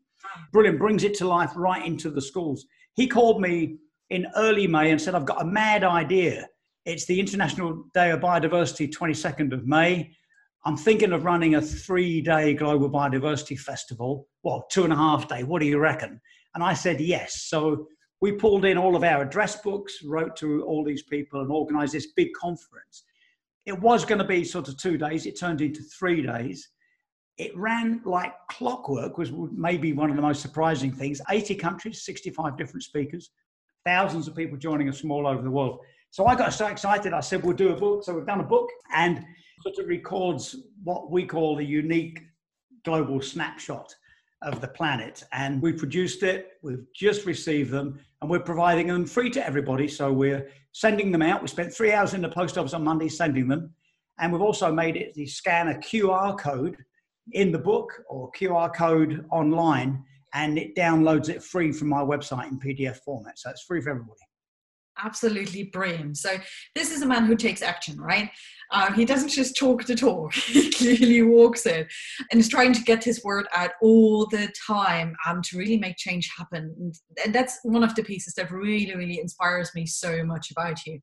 [0.53, 2.67] Brilliant, brings it to life right into the schools.
[2.95, 3.79] He called me
[4.11, 6.49] in early May and said, I've got a mad idea.
[6.85, 10.13] It's the International Day of Biodiversity, 22nd of May.
[10.65, 14.27] I'm thinking of running a three day global biodiversity festival.
[14.43, 15.43] Well, two and a half day.
[15.43, 16.21] What do you reckon?
[16.55, 17.43] And I said yes.
[17.49, 17.87] So
[18.21, 21.95] we pulled in all of our address books, wrote to all these people, and organized
[21.95, 23.05] this big conference.
[23.69, 26.71] It was going to be sort of two days, it turned into three days.
[27.37, 32.57] It ran like clockwork, was maybe one of the most surprising things 80 countries, 65
[32.57, 33.31] different speakers,
[33.85, 35.81] thousands of people joining us from all over the world.
[36.11, 38.05] So I got so excited, I said, We'll do a book.
[38.05, 39.23] So we've done a book and
[39.63, 42.23] sort of records what we call the unique
[42.87, 43.95] global snapshot
[44.41, 45.25] of the planet.
[45.33, 49.89] And we produced it, we've just received them, and we're providing them free to everybody.
[49.89, 51.43] So we're sending them out.
[51.43, 53.75] We spent three hours in the post office on Monday sending them.
[54.21, 56.77] And we've also made it the scan a QR code
[57.33, 62.49] in the book or QR code online, and it downloads it free from my website
[62.49, 63.41] in PDF format.
[63.41, 64.21] So it's free for everybody
[65.03, 66.19] absolutely brilliant.
[66.19, 66.37] So
[66.75, 68.31] this is a man who takes action, right?
[68.71, 71.87] Uh, he doesn't just talk the talk; he clearly walks it,
[72.31, 75.97] and is trying to get his word out all the time um, to really make
[75.97, 76.75] change happen.
[76.79, 80.85] And, and that's one of the pieces that really, really inspires me so much about
[80.87, 81.01] you.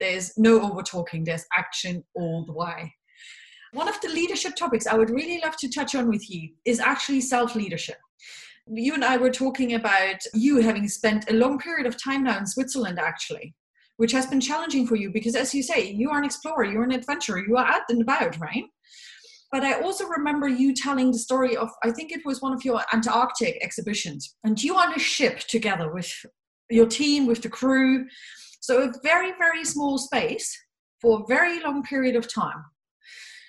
[0.00, 2.94] There's no over talking; there's action all the way.
[3.72, 6.80] One of the leadership topics I would really love to touch on with you is
[6.80, 7.98] actually self leadership
[8.70, 12.38] you and I were talking about you having spent a long period of time now
[12.38, 13.54] in Switzerland, actually,
[13.98, 16.84] which has been challenging for you because, as you say, you are an explorer, you're
[16.84, 18.64] an adventurer, you are out and about, right?
[19.50, 22.64] But I also remember you telling the story of, I think it was one of
[22.64, 26.10] your Antarctic exhibitions, and you on a ship together with
[26.70, 28.06] your team, with the crew.
[28.60, 30.56] So, a very, very small space
[31.00, 32.64] for a very long period of time.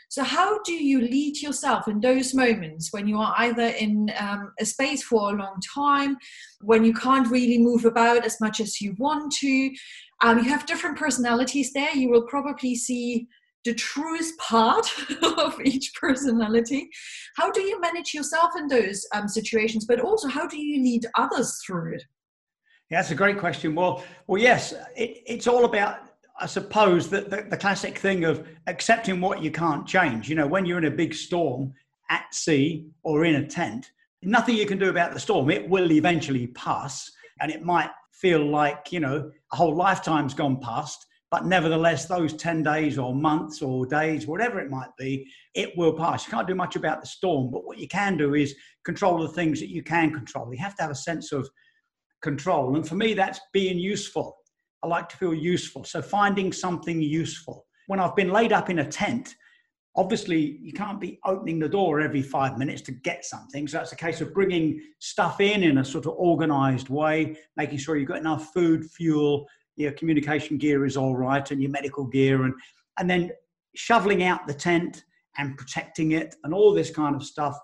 [0.09, 4.53] So, how do you lead yourself in those moments when you are either in um,
[4.59, 6.17] a space for a long time,
[6.61, 9.71] when you can't really move about as much as you want to?
[10.21, 11.95] Um, you have different personalities there.
[11.95, 13.27] You will probably see
[13.65, 14.87] the truest part
[15.37, 16.89] of each personality.
[17.35, 21.05] How do you manage yourself in those um, situations, but also how do you lead
[21.17, 22.03] others through it?
[22.89, 23.75] Yeah, that's a great question.
[23.75, 26.08] Well, well, yes, it, it's all about
[26.39, 30.29] I suppose that the, the, classic thing of accepting what you can't change.
[30.29, 31.73] You know, when you're in a big storm
[32.09, 33.91] at sea or in a tent,
[34.23, 35.49] nothing you can do about the storm.
[35.49, 40.59] It will eventually pass, and it might feel like you know a whole lifetime's gone
[40.61, 41.05] past.
[41.31, 45.93] But nevertheless, those 10 days or months or days, whatever it might be, it will
[45.93, 46.25] pass.
[46.25, 49.27] You can't do much about the storm, but what you can do is control the
[49.27, 50.51] things that you can control.
[50.51, 51.47] You have to have a sense of
[52.23, 52.75] control.
[52.75, 54.38] And for me, that's being useful
[54.83, 55.83] I like to feel useful.
[55.83, 57.65] So finding something useful.
[57.87, 59.35] When I've been laid up in a tent,
[59.95, 63.67] obviously you can't be opening the door every five minutes to get something.
[63.67, 67.79] So that's a case of bringing stuff in in a sort of organized way, making
[67.79, 72.05] sure you've got enough food, fuel, your communication gear is all right, and your medical
[72.05, 72.53] gear, and
[72.99, 73.31] and then
[73.75, 75.03] shoveling out the tent
[75.37, 77.57] and protecting it and all this kind of stuff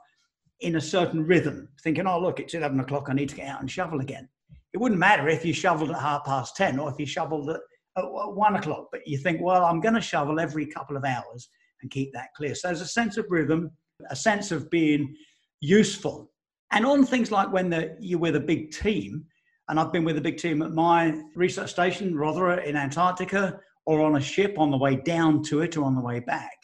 [0.62, 3.60] in a certain rhythm, thinking, oh, look, it's 11 o'clock, I need to get out
[3.60, 4.30] and shovel again
[4.76, 7.62] it wouldn't matter if you shoveled at half past 10 or if you shoveled at,
[7.98, 11.48] at one o'clock, but you think, well, I'm going to shovel every couple of hours
[11.82, 12.54] and keep that clear.
[12.54, 13.72] So there's a sense of rhythm,
[14.10, 15.16] a sense of being
[15.62, 16.30] useful.
[16.74, 19.24] And on things like when the, you're with a big team,
[19.70, 24.02] and I've been with a big team at my research station, Rothera in Antarctica, or
[24.02, 26.58] on a ship on the way down to it or on the way back.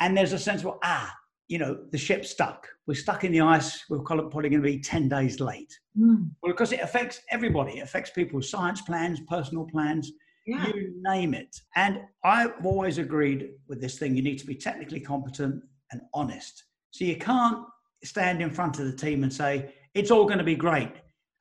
[0.00, 1.14] And there's a sense of, ah,
[1.52, 2.66] you know, the ship stuck.
[2.86, 3.84] We're stuck in the ice.
[3.90, 5.70] We're probably going to be 10 days late.
[6.00, 6.30] Mm.
[6.42, 7.76] Well, because it affects everybody.
[7.76, 10.12] It affects people's science plans, personal plans,
[10.46, 10.66] yeah.
[10.68, 11.54] you name it.
[11.76, 14.16] And I've always agreed with this thing.
[14.16, 16.64] You need to be technically competent and honest.
[16.90, 17.58] So you can't
[18.02, 20.92] stand in front of the team and say, it's all going to be great.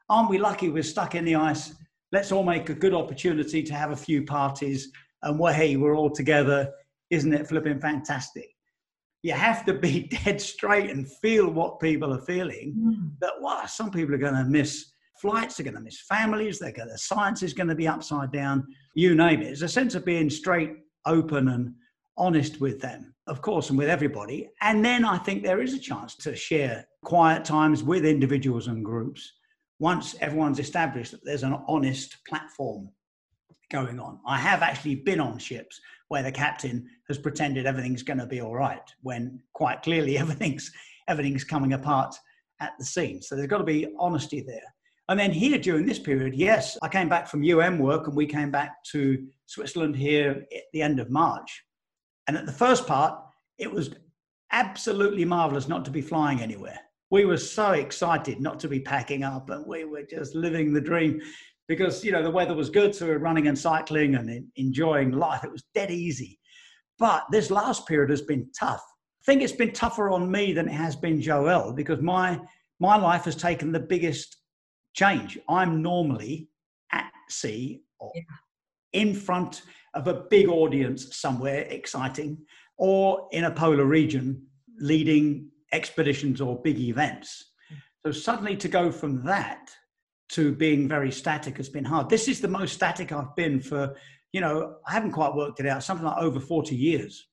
[0.10, 1.74] Aren't we lucky we're stuck in the ice?
[2.12, 4.92] Let's all make a good opportunity to have a few parties.
[5.24, 6.70] And well, hey, we're all together.
[7.10, 8.50] Isn't it flipping fantastic?
[9.24, 12.76] You have to be dead straight and feel what people are feeling.
[12.78, 13.12] Mm.
[13.20, 16.72] That wow, some people are going to miss flights, they're going to miss families, they're
[16.72, 18.66] going to science is going to be upside down.
[18.96, 19.48] You name it.
[19.48, 20.72] It's a sense of being straight,
[21.06, 21.74] open, and
[22.18, 24.50] honest with them, of course, and with everybody.
[24.62, 28.84] And then I think there is a chance to share quiet times with individuals and
[28.84, 29.32] groups
[29.80, 32.90] once everyone's established that there's an honest platform
[33.72, 34.20] going on.
[34.28, 35.80] I have actually been on ships
[36.12, 40.70] where the captain has pretended everything's going to be all right when quite clearly everything's
[41.08, 42.14] everything's coming apart
[42.60, 43.30] at the seams.
[43.30, 44.74] So there's got to be honesty there.
[45.08, 48.26] And then here during this period, yes, I came back from UM work and we
[48.26, 51.64] came back to Switzerland here at the end of March.
[52.28, 53.18] And at the first part,
[53.58, 53.92] it was
[54.52, 56.80] absolutely marvelous not to be flying anywhere.
[57.10, 60.82] We were so excited not to be packing up and we were just living the
[60.82, 61.22] dream
[61.72, 65.12] because you know the weather was good, so we were running and cycling and enjoying
[65.12, 65.46] life.
[65.46, 66.38] It was dead easy.
[67.00, 68.84] But this last period has been tough.
[69.22, 72.42] I think it's been tougher on me than it has been Joel because my
[72.82, 74.36] my life has taken the biggest
[74.94, 75.40] change.
[75.48, 76.50] I'm normally
[76.92, 78.24] at sea or Yeah.
[78.92, 79.62] in front
[79.94, 82.46] of a big audience somewhere exciting
[82.78, 84.46] or in a polar region
[84.78, 87.54] leading expeditions or big events.
[87.72, 87.78] Mm.
[88.06, 89.72] So suddenly to go from that
[90.32, 92.10] to being very static has been hard.
[92.10, 93.96] This is the most static I've been for,
[94.32, 97.28] you know, I haven't quite worked it out, something like over 40 years.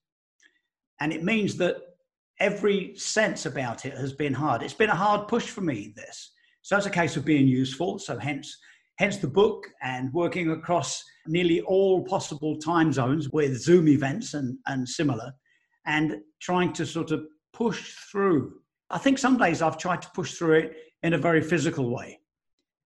[0.99, 1.77] And it means that
[2.41, 4.63] every sense about it has been hard.
[4.63, 6.31] It's been a hard push for me, this.
[6.61, 7.99] So it's a case of being useful.
[7.99, 8.57] So hence,
[8.97, 14.57] hence the book and working across nearly all possible time zones with Zoom events and,
[14.67, 15.31] and similar,
[15.85, 18.55] and trying to sort of push through.
[18.89, 22.18] I think some days I've tried to push through it in a very physical way.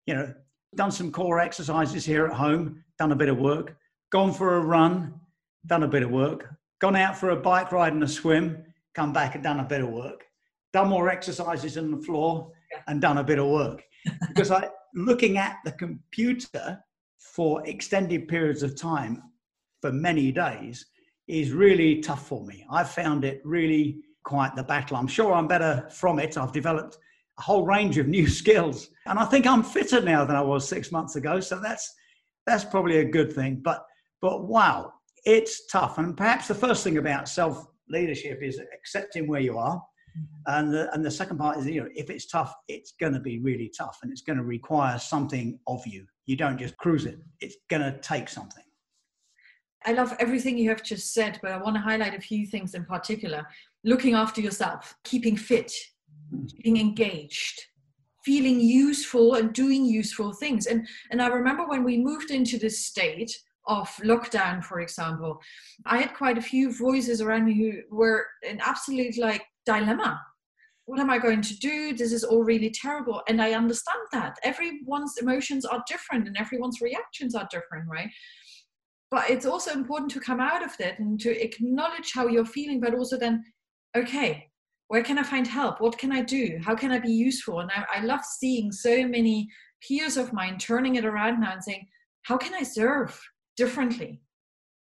[0.05, 0.33] You know,
[0.75, 3.77] done some core exercises here at home, done a bit of work,
[4.11, 5.13] gone for a run,
[5.65, 8.63] done a bit of work, gone out for a bike ride and a swim,
[8.93, 10.25] come back and done a bit of work,
[10.71, 12.51] done more exercises on the floor
[12.87, 13.83] and done a bit of work.
[14.27, 16.79] because I looking at the computer
[17.17, 19.21] for extended periods of time
[19.81, 20.85] for many days
[21.27, 22.65] is really tough for me.
[22.69, 24.97] I've found it really quite the battle.
[24.97, 26.37] I'm sure I'm better from it.
[26.37, 26.97] I've developed
[27.37, 30.67] a whole range of new skills and I think I'm fitter now than I was
[30.67, 31.93] 6 months ago, so that's
[32.45, 33.61] that's probably a good thing.
[33.63, 33.85] But
[34.21, 34.93] but wow,
[35.25, 35.97] it's tough.
[35.97, 39.75] And perhaps the first thing about self leadership is accepting where you are.
[40.17, 40.55] Mm-hmm.
[40.55, 43.19] And the, and the second part is, you know, if it's tough, it's going to
[43.19, 46.05] be really tough and it's going to require something of you.
[46.25, 48.63] You don't just cruise it, it's going to take something.
[49.85, 52.73] I love everything you have just said, but I want to highlight a few things
[52.73, 53.45] in particular.
[53.83, 55.73] Looking after yourself, keeping fit,
[56.61, 57.61] being engaged,
[58.23, 60.65] feeling useful and doing useful things.
[60.67, 63.31] And and I remember when we moved into this state
[63.67, 65.39] of lockdown, for example,
[65.85, 70.19] I had quite a few voices around me who were in absolute like dilemma.
[70.85, 71.95] What am I going to do?
[71.95, 73.21] This is all really terrible.
[73.29, 74.35] And I understand that.
[74.43, 78.09] Everyone's emotions are different and everyone's reactions are different, right?
[79.09, 82.81] But it's also important to come out of that and to acknowledge how you're feeling,
[82.81, 83.45] but also then,
[83.95, 84.49] okay,
[84.93, 85.81] where can I find help?
[85.81, 86.59] What can I do?
[86.63, 87.61] How can I be useful?
[87.61, 89.49] And I, I love seeing so many
[89.81, 91.87] peers of mine turning it around now and saying,
[92.21, 93.19] how can I serve
[93.57, 94.21] differently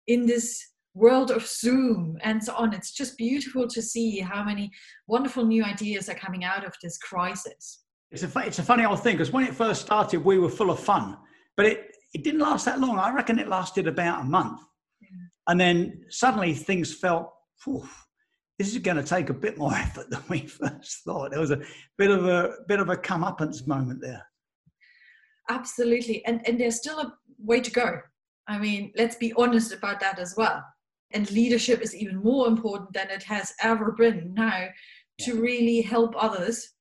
[0.08, 0.62] in this
[0.96, 2.74] world of Zoom and so on?
[2.74, 4.70] It's just beautiful to see how many
[5.08, 7.84] wonderful new ideas are coming out of this crisis.
[8.12, 10.72] It's a, it's a funny old thing because when it first started, we were full
[10.72, 11.16] of fun,
[11.56, 13.00] but it, it didn't last that long.
[13.00, 14.60] I reckon it lasted about a month.
[15.00, 15.08] Yeah.
[15.48, 17.32] And then suddenly things felt,
[18.62, 21.32] this is going to take a bit more effort than we first thought.
[21.32, 21.62] There was a
[21.98, 24.24] bit of a bit of a comeuppance moment there.
[25.50, 28.00] Absolutely, and and there's still a way to go.
[28.48, 30.64] I mean, let's be honest about that as well.
[31.14, 34.68] And leadership is even more important than it has ever been now
[35.22, 36.74] to really help others,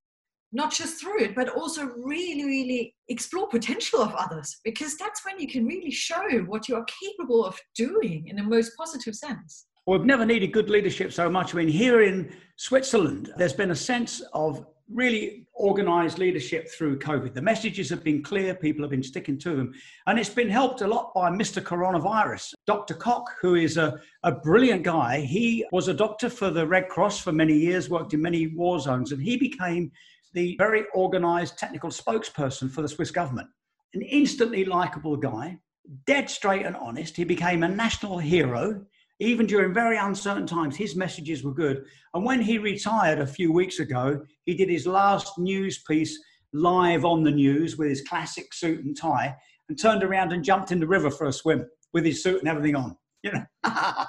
[0.52, 5.40] not just through it, but also really, really explore potential of others, because that's when
[5.40, 9.66] you can really show what you are capable of doing in the most positive sense.
[9.86, 11.54] We've never needed good leadership so much.
[11.54, 17.32] I mean, here in Switzerland, there's been a sense of really organized leadership through COVID.
[17.32, 19.72] The messages have been clear, people have been sticking to them.
[20.06, 21.62] And it's been helped a lot by Mr.
[21.62, 22.54] Coronavirus.
[22.66, 22.94] Dr.
[22.94, 27.20] Koch, who is a, a brilliant guy, he was a doctor for the Red Cross
[27.20, 29.90] for many years, worked in many war zones, and he became
[30.34, 33.48] the very organized technical spokesperson for the Swiss government.
[33.94, 35.58] An instantly likable guy,
[36.06, 37.16] dead straight and honest.
[37.16, 38.84] He became a national hero
[39.20, 41.84] even during very uncertain times, his messages were good.
[42.14, 46.18] And when he retired a few weeks ago, he did his last news piece
[46.54, 49.36] live on the news with his classic suit and tie
[49.68, 52.48] and turned around and jumped in the river for a swim with his suit and
[52.48, 52.96] everything on.
[53.22, 53.44] You know?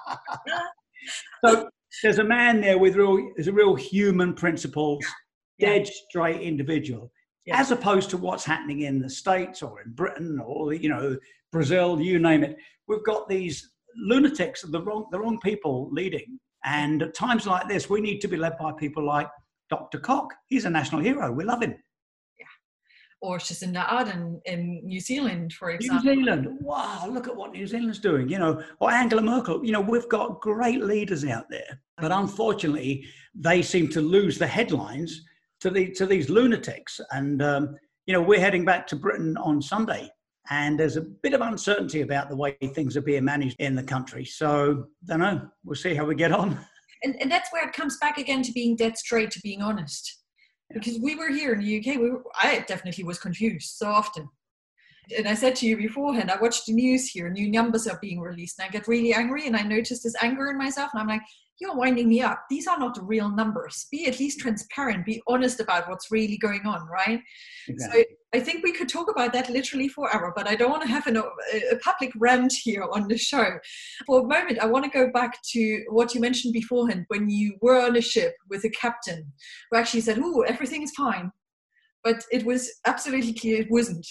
[1.45, 1.69] so
[2.02, 5.06] there's a man there with real, there's a real human principles,
[5.60, 7.12] dead straight individual.
[7.45, 7.60] Yeah.
[7.60, 11.17] as opposed to what's happening in the states or in britain or you know
[11.52, 12.56] brazil you name it
[12.88, 16.39] we've got these lunatics, the wrong, the wrong people leading.
[16.63, 19.27] And at times like this, we need to be led by people like
[19.69, 19.99] Dr.
[19.99, 20.32] Koch.
[20.47, 21.32] He's a national hero.
[21.32, 21.75] We love him.
[22.39, 22.45] Yeah.
[23.22, 26.13] Or Jacinda Ardern in New Zealand, for example.
[26.13, 26.57] New Zealand.
[26.61, 28.30] Wow, look at what New Zealand's doing.
[28.30, 29.66] You know, or Angela Merkel.
[29.66, 31.82] You know, we've got great leaders out there.
[31.97, 35.24] But unfortunately, they seem to lose the headlines
[35.61, 36.99] to, the, to these lunatics.
[37.11, 40.11] And, um, you know, we're heading back to Britain on Sunday
[40.50, 43.84] and there's a bit of uncertainty about the way things are being managed in the
[43.84, 44.26] country.
[44.26, 45.50] So, don't know.
[45.64, 46.60] We'll see how we get on.
[47.04, 50.20] And, and that's where it comes back again to being dead straight, to being honest.
[50.72, 54.30] Because we were here in the UK, we were, I definitely was confused so often.
[55.18, 58.20] And I said to you beforehand, I watched the news here, new numbers are being
[58.20, 61.08] released, and I get really angry, and I noticed this anger in myself, and I'm
[61.08, 61.24] like,
[61.60, 62.46] you're winding me up.
[62.50, 63.88] These are not the real numbers.
[63.92, 67.22] Be at least transparent, be honest about what's really going on, right?
[67.68, 68.02] Exactly.
[68.02, 70.88] So I think we could talk about that literally forever, but I don't want to
[70.88, 73.59] have an, a public rant here on the show.
[74.05, 77.57] For a moment, I want to go back to what you mentioned beforehand when you
[77.61, 79.34] were on a ship with a captain
[79.69, 81.32] who actually said, Oh, everything is fine.
[82.05, 84.07] But it was absolutely clear it wasn't.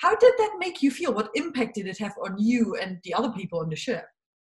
[0.00, 1.14] How did that make you feel?
[1.14, 4.04] What impact did it have on you and the other people on the ship?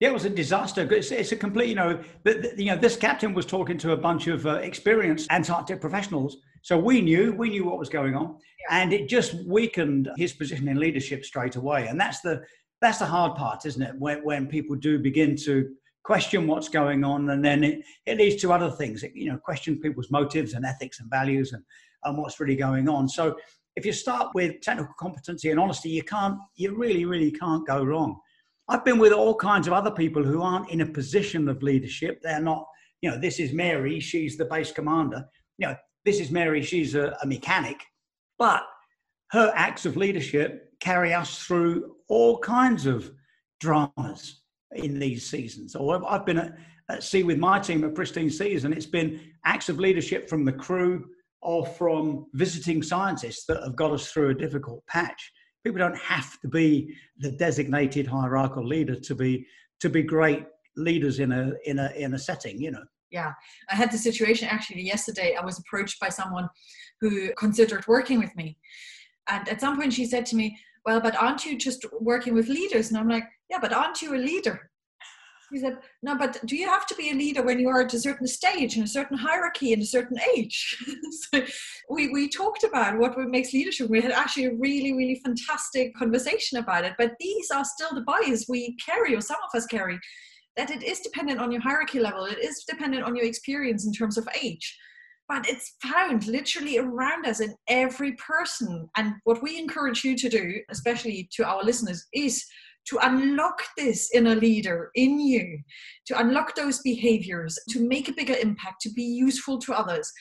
[0.01, 0.81] Yeah, it was a disaster.
[0.91, 3.91] It's, it's a complete, you know, the, the, you know, this captain was talking to
[3.91, 6.37] a bunch of uh, experienced Antarctic professionals.
[6.63, 8.81] So we knew, we knew what was going on, yeah.
[8.81, 11.87] and it just weakened his position in leadership straight away.
[11.87, 12.43] And that's the
[12.81, 13.95] that's the hard part, isn't it?
[13.99, 15.69] When when people do begin to
[16.03, 19.03] question what's going on, and then it, it leads to other things.
[19.03, 21.63] It, you know, question people's motives and ethics and values and
[22.03, 23.07] and what's really going on.
[23.07, 23.35] So
[23.75, 27.83] if you start with technical competency and honesty, you can't, you really, really can't go
[27.83, 28.19] wrong.
[28.71, 32.21] I've been with all kinds of other people who aren't in a position of leadership.
[32.23, 32.65] They're not,
[33.01, 35.25] you know, this is Mary, she's the base commander.
[35.57, 37.83] You know, this is Mary, she's a, a mechanic.
[38.39, 38.63] But
[39.31, 43.11] her acts of leadership carry us through all kinds of
[43.59, 44.41] dramas
[44.71, 45.75] in these seasons.
[45.75, 46.57] Or I've been at,
[46.89, 50.45] at sea with my team at Pristine Seas, and it's been acts of leadership from
[50.45, 51.09] the crew
[51.41, 55.29] or from visiting scientists that have got us through a difficult patch
[55.63, 59.45] people don't have to be the designated hierarchical leader to be
[59.79, 60.45] to be great
[60.75, 62.83] leaders in a in a in a setting you know?
[63.11, 63.33] Yeah.
[63.69, 65.35] I had the situation actually yesterday.
[65.35, 66.47] I was approached by someone
[67.01, 68.57] who considered working with me.
[69.27, 72.47] And at some point she said to me well but aren't you just working with
[72.47, 72.89] leaders?
[72.89, 74.70] And i'm like yeah but aren't you a leader
[75.51, 77.93] he said, No, but do you have to be a leader when you are at
[77.93, 80.77] a certain stage and a certain hierarchy and a certain age?
[81.33, 81.43] so
[81.89, 83.89] we, we talked about what makes leadership.
[83.89, 86.93] We had actually a really, really fantastic conversation about it.
[86.97, 89.99] But these are still the bias we carry, or some of us carry,
[90.57, 93.93] that it is dependent on your hierarchy level, it is dependent on your experience in
[93.93, 94.77] terms of age.
[95.27, 98.89] But it's found literally around us in every person.
[98.97, 102.45] And what we encourage you to do, especially to our listeners, is
[102.87, 105.59] to unlock this inner leader in you,
[106.07, 110.11] to unlock those behaviors, to make a bigger impact, to be useful to others.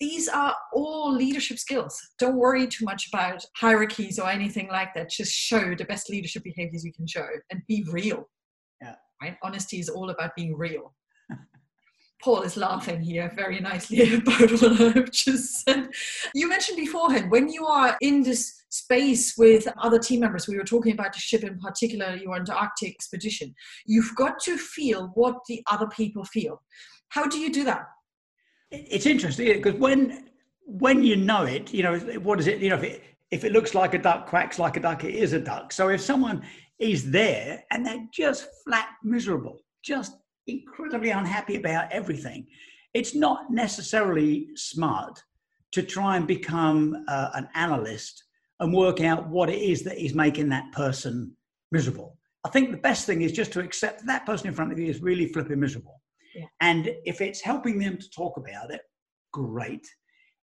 [0.00, 1.98] These are all leadership skills.
[2.18, 5.10] Don't worry too much about hierarchies or anything like that.
[5.10, 8.28] Just show the best leadership behaviors you can show and be real.
[8.80, 8.94] Yeah.
[9.20, 9.36] Right?
[9.42, 10.94] Honesty is all about being real.
[12.22, 15.88] Paul is laughing here very nicely about what I've just said.
[16.34, 20.64] You mentioned beforehand when you are in this space with other team members, we were
[20.64, 23.54] talking about the ship in particular, your Antarctic expedition,
[23.86, 26.62] you've got to feel what the other people feel.
[27.08, 27.82] How do you do that?
[28.70, 30.30] It's interesting because when
[30.64, 32.60] when you know it, you know what is it?
[32.60, 35.14] You know, if it if it looks like a duck, quacks like a duck, it
[35.14, 35.72] is a duck.
[35.72, 36.42] So if someone
[36.78, 40.16] is there and they're just flat miserable, just
[40.46, 42.46] incredibly unhappy about everything.
[42.94, 45.22] It's not necessarily smart
[45.72, 48.24] to try and become uh, an analyst
[48.60, 51.34] and work out what it is that is making that person
[51.70, 52.16] miserable.
[52.44, 54.78] I think the best thing is just to accept that, that person in front of
[54.78, 56.00] you is really flipping miserable.
[56.34, 56.44] Yeah.
[56.60, 58.82] And if it's helping them to talk about it,
[59.32, 59.86] great.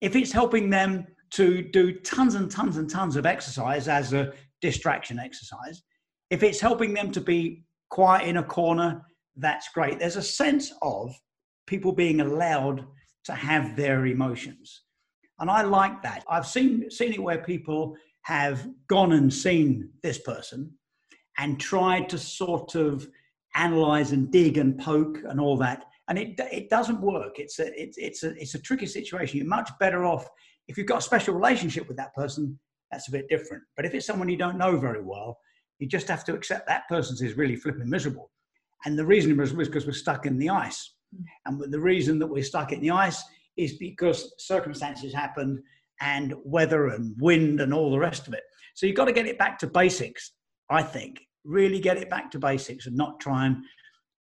[0.02, 4.34] If it's helping them to do tons and tons and tons of exercise as a
[4.62, 5.84] distraction exercise,
[6.30, 9.02] if it's helping them to be quiet in a corner
[9.36, 10.00] that's great.
[10.00, 11.14] There's a sense of
[11.68, 12.86] people being allowed
[13.26, 14.84] to have their emotions.
[15.40, 16.24] And I like that.
[16.30, 20.72] I've seen seen it where people have gone and seen this person
[21.38, 23.08] and tried to sort of
[23.56, 25.86] analyze and dig and poke and all that.
[26.08, 27.40] And it, it doesn't work.
[27.40, 29.38] It's a, it's, it's, a, it's a tricky situation.
[29.38, 30.28] You're much better off
[30.68, 32.60] if you've got a special relationship with that person,
[32.92, 33.64] that's a bit different.
[33.76, 35.38] But if it's someone you don't know very well,
[35.80, 38.30] you just have to accept that person is really flipping miserable.
[38.86, 40.94] And the reason was because we're stuck in the ice.
[41.46, 43.24] And the reason that we're stuck in the ice
[43.56, 45.60] is because circumstances happened
[46.02, 48.44] and weather and wind and all the rest of it.
[48.74, 50.32] So you've got to get it back to basics,
[50.70, 51.22] I think.
[51.46, 53.58] Really get it back to basics and not try and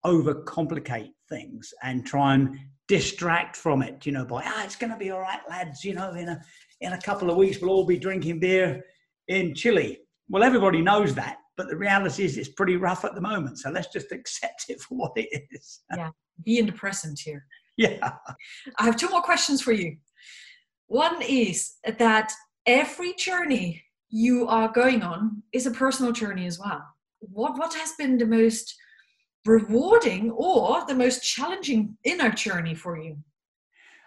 [0.05, 2.59] overcomplicate things and try and
[2.89, 6.13] distract from it, you know, by ah, it's gonna be all right, lads, you know,
[6.13, 6.41] in a
[6.81, 8.85] in a couple of weeks we'll all be drinking beer
[9.29, 10.01] in Chile.
[10.29, 13.59] Well, everybody knows that but the reality is it's pretty rough at the moment.
[13.59, 15.81] So let's just accept it for what it is.
[15.97, 16.11] Yeah,
[16.45, 17.47] be in the present here.
[17.77, 18.15] Yeah.
[18.79, 19.97] I have two more questions for you.
[20.89, 22.33] One is that
[22.67, 26.83] every journey you are going on is a personal journey as well.
[27.21, 28.75] What what has been the most
[29.47, 33.17] rewarding or the most challenging inner journey for you?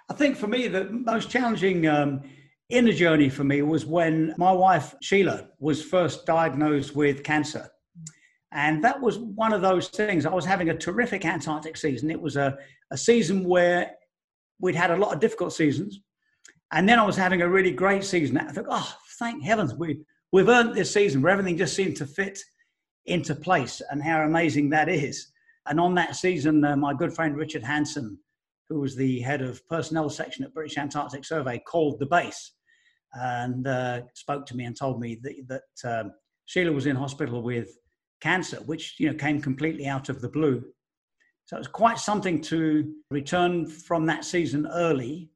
[0.09, 2.21] I think for me the most challenging um,
[2.69, 7.69] inner journey for me was when my wife, Sheila, was first diagnosed with cancer.
[8.51, 10.25] And that was one of those things.
[10.25, 12.09] I was having a terrific Antarctic season.
[12.09, 12.57] It was a,
[12.91, 13.91] a season where
[14.59, 15.99] we'd had a lot of difficult seasons.
[16.71, 18.37] And then I was having a really great season.
[18.37, 20.01] I thought, oh, thank heavens we
[20.31, 22.39] we've earned this season where everything just seemed to fit
[23.05, 25.31] into place, and how amazing that is.
[25.67, 28.17] And on that season, uh, my good friend Richard Hanson,
[28.69, 32.53] who was the head of personnel section at British Antarctic Survey, called the base
[33.15, 36.11] and uh, spoke to me and told me that, that um,
[36.45, 37.69] Sheila was in hospital with
[38.21, 40.63] cancer, which you know came completely out of the blue.
[41.45, 45.29] So it was quite something to return from that season early,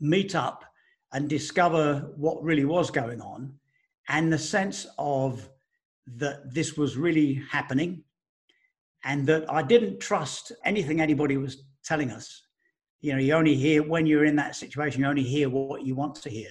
[0.00, 0.64] meet up,
[1.12, 3.54] and discover what really was going on,
[4.08, 5.48] and the sense of
[6.16, 8.02] that this was really happening,
[9.04, 12.42] and that I didn't trust anything anybody was telling us.
[13.00, 15.94] You know, you only hear when you're in that situation, you only hear what you
[15.94, 16.50] want to hear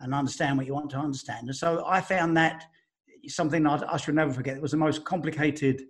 [0.00, 1.48] and understand what you want to understand.
[1.48, 2.64] And so I found that
[3.28, 4.56] something that I should never forget.
[4.56, 5.82] It was the most complicated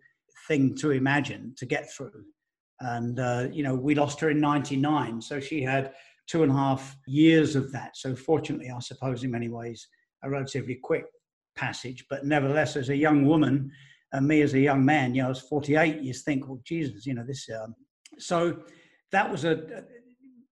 [0.49, 2.25] thing to imagine to get through.
[2.81, 5.21] And, uh, you know, we lost her in 99.
[5.21, 5.93] So she had
[6.27, 7.97] two and a half years of that.
[7.97, 9.87] So fortunately, I suppose, in many ways,
[10.23, 11.05] a relatively quick
[11.57, 12.07] passage.
[12.09, 13.71] But nevertheless, as a young woman,
[14.13, 17.07] and me as a young man, you know, I was 48, you think, well, Jesus,
[17.07, 17.49] you know, this.
[17.51, 17.75] Um,
[18.19, 18.61] so
[19.13, 19.85] that was a,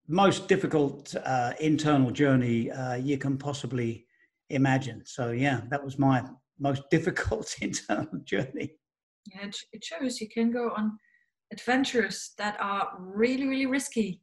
[0.08, 4.06] most difficult uh, internal journey uh, you can possibly
[4.48, 5.02] imagine.
[5.04, 6.24] So yeah, that was my
[6.58, 8.72] most difficult internal journey.
[9.26, 10.98] Yeah, it, it shows you can go on
[11.52, 14.22] adventures that are really, really risky,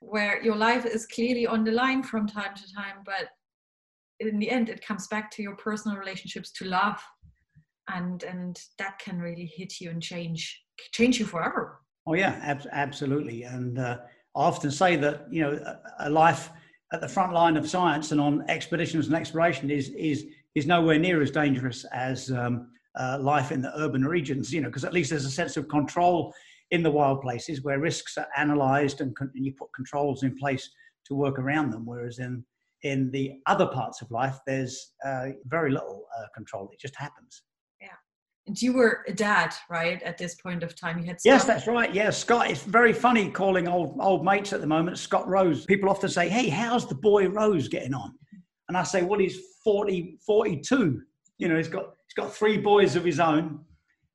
[0.00, 3.28] where your life is clearly on the line from time to time, but
[4.20, 7.00] in the end, it comes back to your personal relationships, to love,
[7.88, 10.62] and and that can really hit you and change
[10.92, 11.80] change you forever.
[12.06, 13.78] Oh yeah, ab- absolutely, and.
[13.78, 13.98] Uh,
[14.36, 16.50] I often say that you know a life
[16.92, 20.98] at the front line of science and on expeditions and exploration is is is nowhere
[20.98, 24.52] near as dangerous as um, uh, life in the urban regions.
[24.52, 26.34] You know, because at least there's a sense of control
[26.70, 30.36] in the wild places where risks are analysed and, con- and, you put controls in
[30.36, 30.68] place
[31.06, 31.86] to work around them.
[31.86, 32.44] Whereas in
[32.82, 36.68] in the other parts of life, there's uh, very little uh, control.
[36.72, 37.42] It just happens.
[38.46, 40.00] And you were a dad, right?
[40.02, 41.20] At this point of time, you had.
[41.20, 41.32] Scott.
[41.32, 41.92] Yes, that's right.
[41.92, 42.48] Yeah, Scott.
[42.48, 44.98] It's very funny calling old old mates at the moment.
[44.98, 45.64] Scott Rose.
[45.66, 48.14] People often say, "Hey, how's the boy Rose getting on?"
[48.68, 51.02] And I say, "Well, he's 40, 42.
[51.38, 53.64] You know, he's got he's got three boys of his own,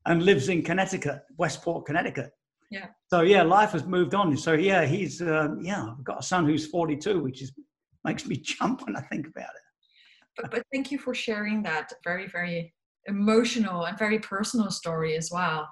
[0.05, 2.31] and lives in Connecticut, Westport, Connecticut.
[2.69, 2.87] Yeah.
[3.09, 4.35] So yeah, life has moved on.
[4.37, 5.87] So yeah, he's uh, yeah.
[5.87, 7.51] I've got a son who's forty two, which is
[8.05, 9.61] makes me jump when I think about it.
[10.37, 12.73] But, but thank you for sharing that very very
[13.07, 15.67] emotional and very personal story as well.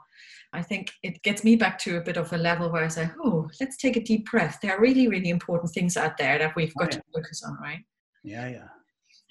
[0.52, 3.10] I think it gets me back to a bit of a level where I say,
[3.24, 4.58] oh, let's take a deep breath.
[4.62, 7.02] There are really, really important things out there that we've got oh, yeah.
[7.02, 7.80] to focus on, right?
[8.24, 8.68] Yeah, yeah.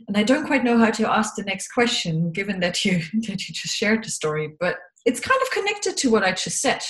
[0.07, 3.49] And I don't quite know how to ask the next question, given that you that
[3.49, 6.83] you just shared the story, but it's kind of connected to what I just said.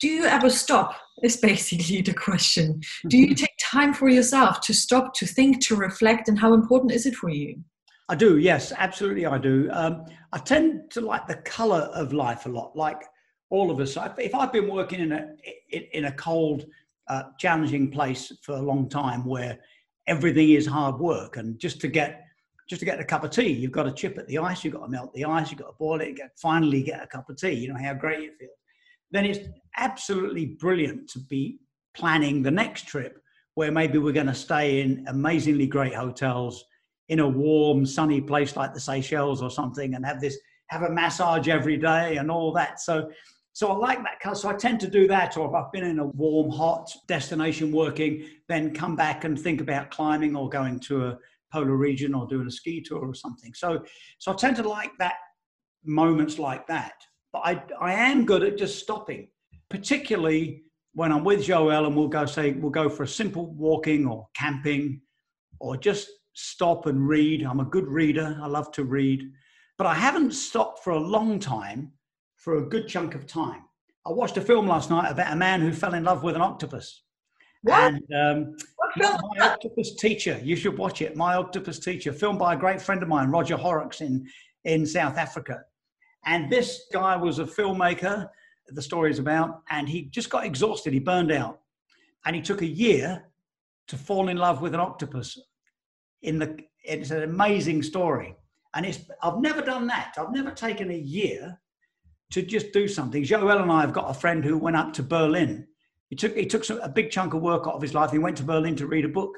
[0.00, 0.94] Do you ever stop?
[1.22, 2.80] Is basically the question.
[3.08, 6.92] Do you take time for yourself to stop, to think, to reflect, and how important
[6.92, 7.56] is it for you?
[8.08, 9.68] I do, yes, absolutely, I do.
[9.72, 13.02] Um, I tend to like the color of life a lot, like
[13.50, 13.96] all of us.
[14.18, 15.34] If I've been working in a
[15.70, 16.66] in a cold,
[17.08, 19.58] uh, challenging place for a long time, where
[20.06, 22.24] everything is hard work, and just to get
[22.68, 24.74] just to get a cup of tea, you've got to chip at the ice, you've
[24.74, 27.30] got to melt the ice, you've got to boil it, get, finally get a cup
[27.30, 27.52] of tea.
[27.52, 28.50] You know how great it feels.
[29.10, 29.48] Then it's
[29.78, 31.60] absolutely brilliant to be
[31.94, 33.22] planning the next trip,
[33.54, 36.62] where maybe we're going to stay in amazingly great hotels
[37.08, 40.38] in a warm, sunny place like the Seychelles or something, and have this
[40.68, 42.80] have a massage every day and all that.
[42.80, 43.10] So,
[43.52, 44.36] so I like that.
[44.36, 45.36] So I tend to do that.
[45.36, 49.60] Or if I've been in a warm, hot destination working, then come back and think
[49.60, 51.18] about climbing or going to a
[51.52, 53.54] polar region or doing a ski tour or something.
[53.54, 53.82] So,
[54.18, 55.14] so I tend to like that
[55.84, 56.92] moments like that.
[57.32, 59.28] But I, I am good at just stopping,
[59.70, 64.06] particularly when I'm with Joel and we'll go say we'll go for a simple walking
[64.06, 65.00] or camping
[65.60, 66.08] or just
[66.38, 67.42] stop and read.
[67.42, 68.38] I'm a good reader.
[68.40, 69.32] I love to read.
[69.76, 71.92] But I haven't stopped for a long time,
[72.36, 73.62] for a good chunk of time.
[74.06, 76.40] I watched a film last night about a man who fell in love with an
[76.40, 77.02] octopus.
[77.62, 77.92] What?
[77.92, 78.56] And um,
[78.96, 81.16] my octopus teacher, you should watch it.
[81.16, 84.24] My octopus teacher, filmed by a great friend of mine, Roger Horrocks in,
[84.64, 85.62] in South Africa.
[86.24, 88.28] And this guy was a filmmaker,
[88.68, 90.92] the story is about, and he just got exhausted.
[90.92, 91.60] He burned out.
[92.24, 93.24] And he took a year
[93.88, 95.36] to fall in love with an octopus
[96.22, 98.34] in the it's an amazing story.
[98.74, 100.14] And it's i've never done that.
[100.18, 101.60] I've never taken a year
[102.32, 103.24] to just do something.
[103.24, 105.66] Joel and i have got a friend who went up to berlin.
[106.10, 108.10] He took he took some, a big chunk of work out of his life.
[108.10, 109.34] He went to berlin to read a book.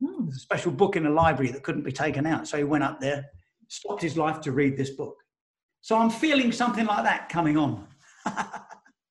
[0.00, 0.28] Hmm.
[0.28, 2.48] a special book in a library that couldn't be taken out.
[2.48, 3.26] So he went up there
[3.68, 5.16] stopped his life to read this book.
[5.80, 7.86] So i'm feeling something like that coming on.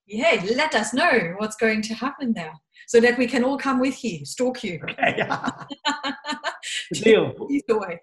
[0.05, 2.53] Yeah let us know what's going to happen there
[2.87, 4.79] so that we can all come with you, stalk you.
[4.83, 5.27] Okay.
[6.91, 7.33] deal.
[7.49, 7.99] Either way.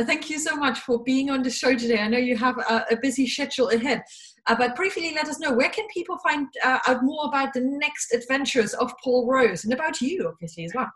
[0.00, 1.98] Thank you so much for being on the show today.
[1.98, 4.02] I know you have a, a busy schedule ahead.
[4.46, 7.60] Uh, but briefly, let us know where can people find uh, out more about the
[7.60, 10.90] next adventures of Paul Rose and about you, obviously, as well.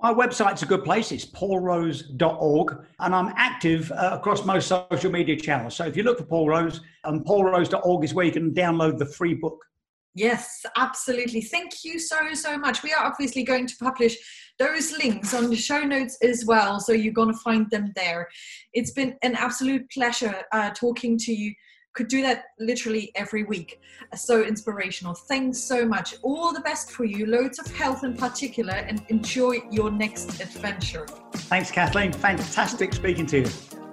[0.00, 1.12] My website's a good place.
[1.12, 5.76] It's paulrose.org, and I'm active uh, across most social media channels.
[5.76, 9.06] So if you look for Paul Rose, um, paulrose.org is where you can download the
[9.06, 9.58] free book.
[10.14, 11.40] Yes, absolutely.
[11.40, 12.82] Thank you so, so much.
[12.82, 14.16] We are obviously going to publish
[14.58, 16.78] those links on the show notes as well.
[16.78, 18.28] So you're going to find them there.
[18.72, 21.52] It's been an absolute pleasure uh, talking to you
[21.94, 23.80] could do that literally every week.
[24.14, 25.14] So inspirational.
[25.14, 26.16] Thanks so much.
[26.22, 27.26] All the best for you.
[27.26, 31.06] Loads of health in particular, and enjoy your next adventure.
[31.34, 32.12] Thanks, Kathleen.
[32.12, 33.83] Fantastic speaking to you.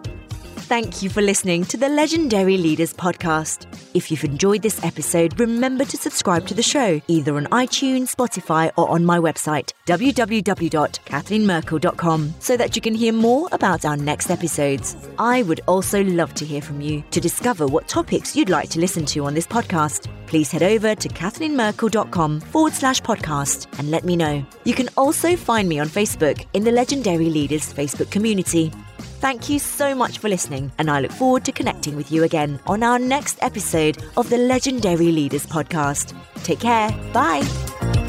[0.71, 3.65] Thank you for listening to the Legendary Leaders podcast.
[3.93, 8.71] If you've enjoyed this episode, remember to subscribe to the show either on iTunes, Spotify,
[8.77, 14.95] or on my website, www.kathleenmerkel.com, so that you can hear more about our next episodes.
[15.19, 18.79] I would also love to hear from you to discover what topics you'd like to
[18.79, 20.07] listen to on this podcast.
[20.25, 24.45] Please head over to kathleenmerkel.com forward slash podcast and let me know.
[24.63, 28.71] You can also find me on Facebook in the Legendary Leaders Facebook community.
[29.01, 32.59] Thank you so much for listening, and I look forward to connecting with you again
[32.67, 36.13] on our next episode of the Legendary Leaders Podcast.
[36.43, 36.89] Take care.
[37.13, 38.00] Bye.